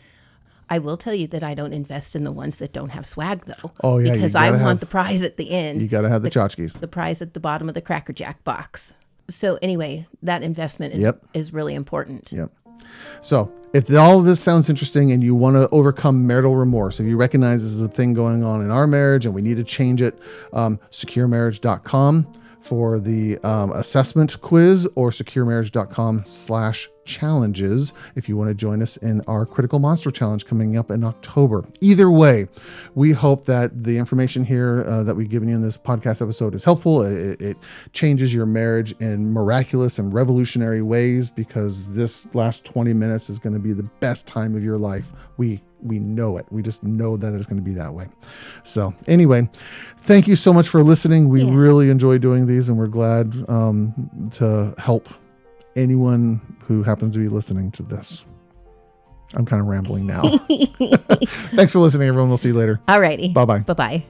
I 0.68 0.78
will 0.78 0.96
tell 0.96 1.14
you 1.14 1.26
that 1.28 1.44
I 1.44 1.54
don't 1.54 1.72
invest 1.72 2.16
in 2.16 2.24
the 2.24 2.32
ones 2.32 2.58
that 2.58 2.72
don't 2.72 2.88
have 2.90 3.06
swag 3.06 3.44
though. 3.44 3.72
Oh, 3.84 3.98
yeah, 3.98 4.12
because 4.14 4.34
I 4.34 4.46
gotta 4.50 4.58
want 4.58 4.68
have- 4.68 4.80
the 4.80 4.86
prize 4.86 5.22
at 5.22 5.36
the 5.36 5.50
end 5.50 5.80
You 5.80 5.88
got 5.88 6.02
to 6.02 6.08
have 6.08 6.22
the 6.22 6.30
tchotchkes. 6.30 6.80
the 6.80 6.88
prize 6.88 7.22
at 7.22 7.34
the 7.34 7.40
bottom 7.40 7.68
of 7.68 7.74
the 7.74 7.80
Cracker 7.82 8.12
Jack 8.12 8.42
box. 8.44 8.92
So 9.28 9.58
anyway, 9.62 10.06
that 10.22 10.42
investment 10.42 10.94
is 10.94 11.04
Yep. 11.04 11.22
is 11.34 11.52
really 11.52 11.74
important. 11.74 12.32
Yep. 12.32 12.50
So, 13.22 13.50
if 13.72 13.92
all 13.94 14.18
of 14.20 14.26
this 14.26 14.38
sounds 14.38 14.68
interesting 14.68 15.10
and 15.10 15.22
you 15.22 15.34
want 15.34 15.56
to 15.56 15.68
overcome 15.70 16.26
marital 16.26 16.56
remorse, 16.56 17.00
if 17.00 17.06
you 17.06 17.16
recognize 17.16 17.62
this 17.62 17.72
is 17.72 17.80
a 17.82 17.88
thing 17.88 18.12
going 18.14 18.42
on 18.44 18.60
in 18.60 18.70
our 18.70 18.86
marriage 18.86 19.24
and 19.24 19.34
we 19.34 19.42
need 19.42 19.56
to 19.56 19.64
change 19.64 20.02
it, 20.02 20.18
um, 20.52 20.78
securemarriage.com 20.90 22.26
for 22.60 22.98
the 22.98 23.38
um, 23.38 23.72
assessment 23.72 24.40
quiz 24.40 24.88
or 24.94 25.10
securemarriage.com 25.10 26.22
slash 26.24 26.88
challenges 27.06 27.92
if 28.16 28.28
you 28.28 28.36
want 28.36 28.48
to 28.48 28.54
join 28.54 28.82
us 28.82 28.96
in 28.98 29.20
our 29.22 29.46
critical 29.46 29.78
monster 29.78 30.10
challenge 30.10 30.44
coming 30.44 30.76
up 30.76 30.90
in 30.90 31.04
october. 31.04 31.64
Either 31.80 32.10
way 32.10 32.46
we 32.94 33.12
hope 33.12 33.44
that 33.46 33.84
the 33.84 33.96
information 33.96 34.44
here 34.44 34.84
uh, 34.86 35.02
that 35.02 35.14
we've 35.14 35.30
given 35.30 35.48
you 35.48 35.54
in 35.54 35.62
this 35.62 35.78
podcast 35.78 36.20
episode 36.20 36.54
is 36.54 36.64
helpful. 36.64 37.02
It, 37.02 37.40
it 37.40 37.56
changes 37.92 38.34
your 38.34 38.46
marriage 38.46 38.92
in 39.00 39.32
miraculous 39.32 39.98
and 39.98 40.12
revolutionary 40.12 40.82
ways 40.82 41.30
because 41.30 41.94
this 41.94 42.26
last 42.34 42.64
20 42.64 42.92
minutes 42.92 43.30
is 43.30 43.38
going 43.38 43.52
to 43.54 43.58
be 43.60 43.72
the 43.72 43.84
best 44.00 44.26
time 44.26 44.54
of 44.56 44.62
your 44.64 44.76
life. 44.76 45.12
We 45.36 45.62
we 45.82 45.98
know 46.00 46.36
it. 46.38 46.46
We 46.50 46.62
just 46.62 46.82
know 46.82 47.16
that 47.18 47.34
it's 47.34 47.46
going 47.46 47.58
to 47.58 47.62
be 47.62 47.74
that 47.74 47.92
way. 47.94 48.08
So 48.64 48.94
anyway 49.06 49.48
thank 49.98 50.26
you 50.26 50.36
so 50.36 50.52
much 50.52 50.68
for 50.68 50.82
listening. 50.82 51.28
We 51.28 51.42
Yeah. 51.42 51.54
really 51.54 51.90
enjoy 51.90 52.18
doing 52.18 52.46
these 52.46 52.68
and 52.68 52.78
we're 52.78 52.86
glad 52.86 53.34
um, 53.48 54.30
to 54.34 54.74
help 54.78 55.08
anyone 55.76 56.40
who 56.64 56.82
happens 56.82 57.12
to 57.14 57.20
be 57.20 57.28
listening 57.28 57.70
to 57.70 57.82
this 57.82 58.26
i'm 59.34 59.44
kind 59.44 59.60
of 59.60 59.68
rambling 59.68 60.06
now 60.06 60.22
thanks 61.54 61.72
for 61.72 61.78
listening 61.80 62.08
everyone 62.08 62.28
we'll 62.28 62.36
see 62.36 62.48
you 62.48 62.54
later 62.54 62.80
Alrighty. 62.88 63.32
Bye-bye. 63.32 63.60
Bye 63.60 63.74
bye. 63.74 64.06